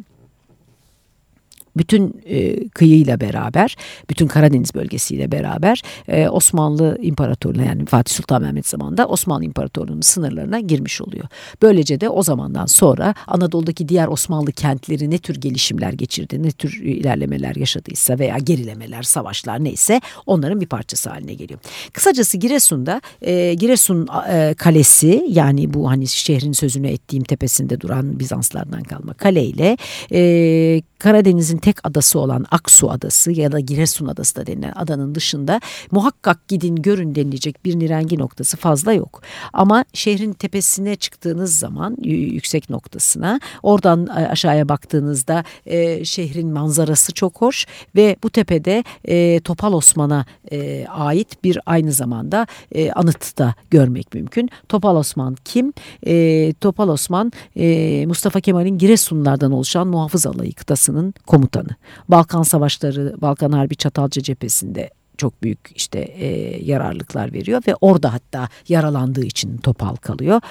bütün 1.77 2.21
e, 2.25 2.67
kıyıyla 2.69 3.19
beraber, 3.19 3.75
bütün 4.09 4.27
Karadeniz 4.27 4.75
bölgesiyle 4.75 5.31
beraber 5.31 5.81
e, 6.07 6.29
Osmanlı 6.29 6.97
İmparatorluğu 7.01 7.61
yani 7.61 7.85
Fatih 7.85 8.13
Sultan 8.15 8.41
Mehmet 8.41 8.67
zamanında 8.67 9.07
Osmanlı 9.07 9.45
İmparatorluğu'nun 9.45 10.01
sınırlarına 10.01 10.59
girmiş 10.59 11.01
oluyor. 11.01 11.25
Böylece 11.61 12.01
de 12.01 12.09
o 12.09 12.23
zamandan 12.23 12.65
sonra 12.65 13.15
Anadolu'daki 13.27 13.89
diğer 13.89 14.07
Osmanlı 14.07 14.51
kentleri 14.51 15.09
ne 15.09 15.17
tür 15.17 15.35
gelişimler 15.35 15.93
geçirdi, 15.93 16.43
ne 16.43 16.51
tür 16.51 16.81
ilerlemeler 16.83 17.55
yaşadıysa 17.55 18.19
veya 18.19 18.37
gerilemeler, 18.37 19.03
savaşlar 19.03 19.63
neyse 19.63 20.01
onların 20.25 20.61
bir 20.61 20.67
parçası 20.67 21.09
haline 21.09 21.33
geliyor. 21.33 21.59
Kısacası 21.93 22.37
Giresun'da 22.37 23.01
e, 23.21 23.53
Giresun 23.53 24.07
e, 24.31 24.53
Kalesi 24.57 25.25
yani 25.29 25.73
bu 25.73 25.89
hani 25.89 26.07
şehrin 26.07 26.51
sözünü 26.51 26.87
ettiğim 26.87 27.23
tepesinde 27.23 27.81
duran 27.81 28.19
Bizanslardan 28.19 28.83
kalma 28.83 29.13
kaleyle 29.13 29.77
e, 30.11 30.81
Karadeniz'in 30.99 31.57
tek 31.59 31.87
adası 31.87 32.19
olan 32.19 32.45
Aksu 32.51 32.91
Adası 32.91 33.31
ya 33.31 33.51
da 33.51 33.59
Giresun 33.59 34.07
Adası 34.07 34.35
da 34.35 34.47
denilen 34.47 34.73
adanın 34.75 35.15
dışında 35.15 35.61
muhakkak 35.91 36.47
gidin 36.47 36.75
görün 36.75 37.15
denilecek 37.15 37.65
bir 37.65 37.79
nirengi 37.79 38.19
noktası 38.19 38.57
fazla 38.57 38.93
yok. 38.93 39.21
Ama 39.53 39.85
şehrin 39.93 40.33
tepesine 40.33 40.95
çıktığınız 40.95 41.59
zaman 41.59 41.97
yüksek 42.03 42.69
noktasına 42.69 43.39
oradan 43.63 44.07
e, 44.07 44.27
aşağıya 44.27 44.69
baktığınızda 44.69 45.43
e, 45.65 46.05
şehrin 46.05 46.53
manzarası 46.53 47.13
çok 47.13 47.41
hoş 47.41 47.65
ve 47.95 48.15
bu 48.23 48.29
tepede 48.29 48.83
e, 49.05 49.39
Topal 49.39 49.73
Osman'a 49.73 50.25
e, 50.51 50.85
ait 50.87 51.43
bir 51.43 51.59
aynı 51.65 51.91
zamanda 51.91 52.47
e, 52.71 52.91
anıt 52.91 53.37
da 53.37 53.55
görmek 53.71 54.13
mümkün. 54.13 54.49
Topal 54.69 54.95
Osman 54.95 55.37
kim? 55.45 55.73
E, 56.05 56.53
Topal 56.53 56.89
Osman 56.89 57.31
e, 57.55 58.05
Mustafa 58.05 58.41
Kemal'in 58.41 58.77
Giresunlardan 58.77 59.51
oluşan 59.51 59.87
muhafız 59.87 60.27
alayı 60.27 60.53
kıtasının 60.53 61.13
komutanı. 61.27 61.48
Balkan 62.09 62.43
Savaşları, 62.43 63.15
Balkan 63.21 63.51
Harbi 63.51 63.75
Çatalca 63.75 64.21
cephesinde 64.21 64.89
çok 65.17 65.43
büyük 65.43 65.59
işte 65.75 65.99
e, 65.99 66.27
yararlıklar 66.65 67.33
veriyor 67.33 67.61
ve 67.67 67.75
orada 67.81 68.13
hatta 68.13 68.49
yaralandığı 68.67 69.25
için 69.25 69.57
topal 69.57 69.95
kalıyor. 69.95 70.41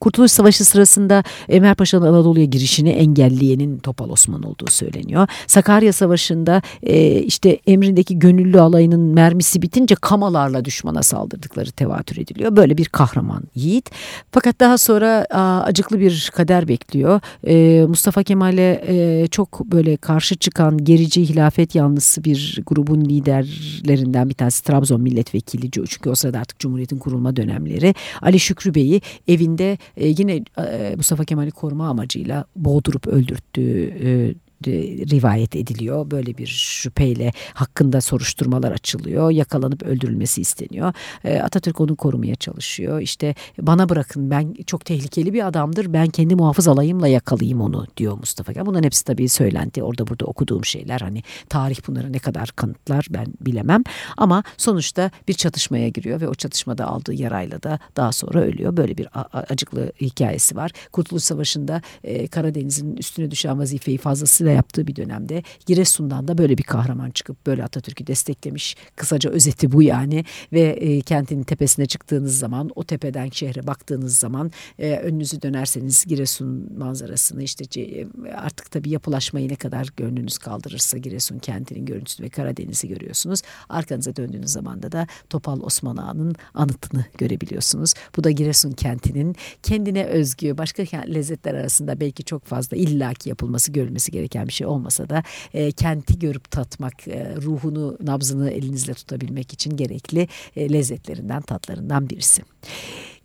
Kurtuluş 0.00 0.32
Savaşı 0.32 0.64
sırasında 0.64 1.24
Enver 1.48 1.74
Paşa'nın 1.74 2.06
Anadolu'ya 2.06 2.44
girişini 2.44 2.90
engelleyenin 2.90 3.78
Topal 3.78 4.10
Osman 4.10 4.42
olduğu 4.42 4.70
söyleniyor. 4.70 5.28
Sakarya 5.46 5.92
Savaşı'nda 5.92 6.62
e, 6.82 7.18
işte 7.22 7.58
emrindeki 7.66 8.18
gönüllü 8.18 8.60
alayının 8.60 9.00
mermisi 9.00 9.62
bitince 9.62 9.94
kamalarla 9.94 10.64
düşmana 10.64 11.02
saldırdıkları 11.02 11.70
tevatür 11.70 12.16
ediliyor. 12.16 12.56
Böyle 12.56 12.78
bir 12.78 12.84
kahraman 12.84 13.42
yiğit. 13.54 13.90
Fakat 14.32 14.60
daha 14.60 14.78
sonra 14.78 15.26
a, 15.30 15.60
acıklı 15.60 16.00
bir 16.00 16.30
kader 16.34 16.68
bekliyor. 16.68 17.20
E, 17.46 17.86
Mustafa 17.86 18.22
Kemal'e 18.22 18.84
e, 18.88 19.26
çok 19.26 19.64
böyle 19.64 19.96
karşı 19.96 20.36
çıkan 20.36 20.84
gerici 20.84 21.28
hilafet 21.28 21.74
yanlısı 21.74 22.24
bir 22.24 22.62
grubun 22.66 23.00
liderlerinden 23.00 24.28
bir 24.28 24.34
tanesi 24.34 24.64
Trabzon 24.64 25.00
milletvekili. 25.00 25.70
Çünkü 25.70 26.10
o 26.10 26.14
sırada 26.14 26.38
artık 26.38 26.58
Cumhuriyet'in 26.58 26.98
kurulma 26.98 27.36
dönemleri. 27.36 27.94
Ali 28.22 28.40
Şükrü 28.40 28.74
Bey'i 28.74 29.00
evinde 29.28 29.69
e, 29.96 30.08
yine 30.08 30.42
e, 30.58 30.94
Mustafa 30.96 31.24
Kemal'i 31.24 31.50
koruma 31.50 31.88
amacıyla 31.88 32.44
boğdurup 32.56 33.06
öldürttüğü 33.06 33.84
e, 34.04 34.34
rivayet 34.66 35.56
ediliyor. 35.56 36.10
Böyle 36.10 36.38
bir 36.38 36.46
şüpheyle 36.46 37.32
hakkında 37.54 38.00
soruşturmalar 38.00 38.72
açılıyor. 38.72 39.30
Yakalanıp 39.30 39.82
öldürülmesi 39.82 40.40
isteniyor. 40.40 40.92
E, 41.24 41.38
Atatürk 41.40 41.80
onu 41.80 41.96
korumaya 41.96 42.34
çalışıyor. 42.34 43.00
İşte 43.00 43.34
bana 43.58 43.88
bırakın 43.88 44.30
ben 44.30 44.54
çok 44.66 44.84
tehlikeli 44.84 45.32
bir 45.32 45.46
adamdır. 45.46 45.92
Ben 45.92 46.06
kendi 46.06 46.34
muhafız 46.34 46.68
alayımla 46.68 47.08
yakalayayım 47.08 47.60
onu 47.60 47.86
diyor 47.96 48.18
Mustafa 48.18 48.52
Kemal. 48.52 48.66
Bunların 48.66 48.84
hepsi 48.84 49.04
tabii 49.04 49.28
söylenti. 49.28 49.82
Orada 49.82 50.06
burada 50.06 50.24
okuduğum 50.24 50.64
şeyler. 50.64 51.00
Hani 51.00 51.22
tarih 51.48 51.76
bunları 51.86 52.12
ne 52.12 52.18
kadar 52.18 52.48
kanıtlar 52.56 53.06
ben 53.10 53.26
bilemem. 53.40 53.82
Ama 54.16 54.42
sonuçta 54.56 55.10
bir 55.28 55.34
çatışmaya 55.34 55.88
giriyor 55.88 56.20
ve 56.20 56.28
o 56.28 56.34
çatışmada 56.34 56.86
aldığı 56.86 57.14
yarayla 57.14 57.62
da 57.62 57.78
daha 57.96 58.12
sonra 58.12 58.40
ölüyor. 58.40 58.76
Böyle 58.76 58.98
bir 58.98 59.08
acıklı 59.32 59.92
hikayesi 60.00 60.56
var. 60.56 60.70
Kurtuluş 60.92 61.22
Savaşı'nda 61.22 61.82
e, 62.04 62.26
Karadeniz'in 62.26 62.96
üstüne 62.96 63.30
düşen 63.30 63.58
vazifeyi 63.58 63.98
fazlasıyla 63.98 64.49
yaptığı 64.52 64.86
bir 64.86 64.96
dönemde 64.96 65.42
Giresun'dan 65.66 66.28
da 66.28 66.38
böyle 66.38 66.58
bir 66.58 66.62
kahraman 66.62 67.10
çıkıp 67.10 67.46
böyle 67.46 67.64
Atatürk'ü 67.64 68.06
desteklemiş. 68.06 68.76
Kısaca 68.96 69.30
özeti 69.30 69.72
bu 69.72 69.82
yani 69.82 70.24
ve 70.52 70.60
e, 70.60 71.00
kentin 71.00 71.42
tepesine 71.42 71.86
çıktığınız 71.86 72.38
zaman 72.38 72.70
o 72.74 72.84
tepeden 72.84 73.28
şehre 73.28 73.66
baktığınız 73.66 74.18
zaman 74.18 74.50
e, 74.78 74.96
önünüzü 74.96 75.42
dönerseniz 75.42 76.04
Giresun 76.04 76.78
manzarasını 76.78 77.42
işte 77.42 77.80
e, 77.80 78.06
artık 78.36 78.70
tabii 78.70 78.90
yapılaşmayı 78.90 79.48
ne 79.48 79.56
kadar 79.56 79.88
gönlünüz 79.96 80.38
kaldırırsa 80.38 80.98
Giresun 80.98 81.38
kentinin 81.38 81.86
görüntüsü 81.86 82.22
ve 82.22 82.28
Karadeniz'i 82.28 82.88
görüyorsunuz. 82.88 83.42
Arkanıza 83.68 84.16
döndüğünüz 84.16 84.50
zaman 84.50 84.82
da 84.82 85.06
Topal 85.30 85.60
Osman 85.60 85.96
Ağa'nın 85.96 86.34
anıtını 86.54 87.04
görebiliyorsunuz. 87.18 87.94
Bu 88.16 88.24
da 88.24 88.30
Giresun 88.30 88.72
kentinin 88.72 89.36
kendine 89.62 90.04
özgü 90.04 90.58
başka 90.58 90.82
lezzetler 90.96 91.54
arasında 91.54 92.00
belki 92.00 92.24
çok 92.24 92.44
fazla 92.44 92.76
illaki 92.76 93.28
yapılması 93.28 93.72
görülmesi 93.72 94.12
gereken 94.12 94.39
bir 94.48 94.52
şey 94.52 94.66
olmasa 94.66 95.08
da 95.08 95.22
e, 95.54 95.72
kenti 95.72 96.18
görüp 96.18 96.50
tatmak, 96.50 97.08
e, 97.08 97.36
ruhunu, 97.36 97.98
nabzını 98.02 98.50
elinizle 98.50 98.94
tutabilmek 98.94 99.52
için 99.52 99.76
gerekli 99.76 100.28
e, 100.56 100.72
lezzetlerinden, 100.72 101.42
tatlarından 101.42 102.10
birisi. 102.10 102.42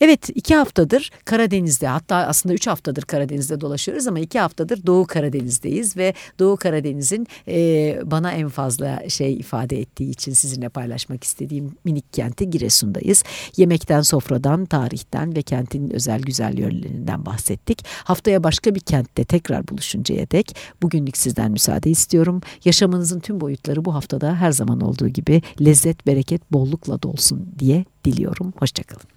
Evet 0.02 0.30
iki 0.36 0.56
haftadır 0.56 1.12
Karadeniz'de 1.26 1.88
hatta 1.88 2.16
aslında 2.16 2.56
üç 2.56 2.68
haftadır 2.68 3.04
Karadeniz'de 3.04 3.62
dolaşıyoruz 3.62 4.08
ama 4.08 4.20
iki 4.20 4.40
haftadır 4.40 4.86
Doğu 4.86 5.08
Karadeniz'deyiz 5.08 5.98
ve 5.98 6.14
Doğu 6.40 6.58
Karadeniz'in 6.58 7.28
e, 7.48 8.00
bana 8.06 8.32
en 8.32 8.50
fazla 8.50 9.10
şey 9.10 9.34
ifade 9.34 9.80
ettiği 9.80 10.10
için 10.10 10.34
sizinle 10.34 10.70
paylaşmak 10.70 11.24
istediğim 11.24 11.72
minik 11.84 12.14
kenti 12.14 12.50
Giresun'dayız. 12.50 13.24
Yemekten, 13.58 14.02
sofradan, 14.02 14.66
tarihten 14.66 15.36
ve 15.36 15.42
kentin 15.42 15.90
özel 15.90 16.22
güzel 16.22 16.58
yönlerinden 16.58 17.26
bahsettik. 17.26 17.86
Haftaya 18.04 18.44
başka 18.44 18.76
bir 18.76 18.80
kentte 18.80 19.24
tekrar 19.24 19.68
buluşuncaya 19.68 20.32
dek 20.32 20.56
bugünlük 20.82 21.18
sizden 21.18 21.52
müsaade 21.52 21.90
istiyorum. 21.90 22.42
Yaşamınızın 22.66 23.20
tüm 23.20 23.42
boyutları 23.42 23.86
bu 23.86 23.94
haftada 23.94 24.36
her 24.36 24.52
zaman 24.52 24.82
olduğu 24.82 25.08
gibi 25.08 25.42
lezzet, 25.62 26.08
bereket, 26.08 26.52
bollukla 26.52 27.02
dolsun 27.02 27.48
diye 27.60 27.86
diliyorum. 28.06 28.54
Hoşçakalın. 28.60 29.14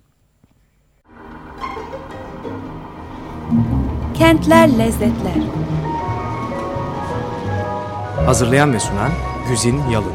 Kentler 4.18 4.78
Lezzetler. 4.78 5.42
Hazırlayan 8.26 8.72
ve 8.72 8.80
sunan 8.80 9.10
Güzin 9.48 9.82
Yalın 9.90 10.12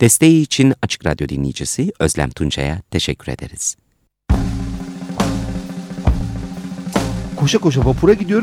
Desteği 0.00 0.42
için 0.42 0.74
Açık 0.82 1.06
Radyo 1.06 1.28
dinleyicisi 1.28 1.92
Özlem 1.98 2.30
Tunçay'a 2.30 2.80
teşekkür 2.90 3.32
ederiz. 3.32 3.76
Koşa 7.36 7.58
koşa 7.58 7.84
vapura 7.84 8.14
gidiyorum. 8.14 8.42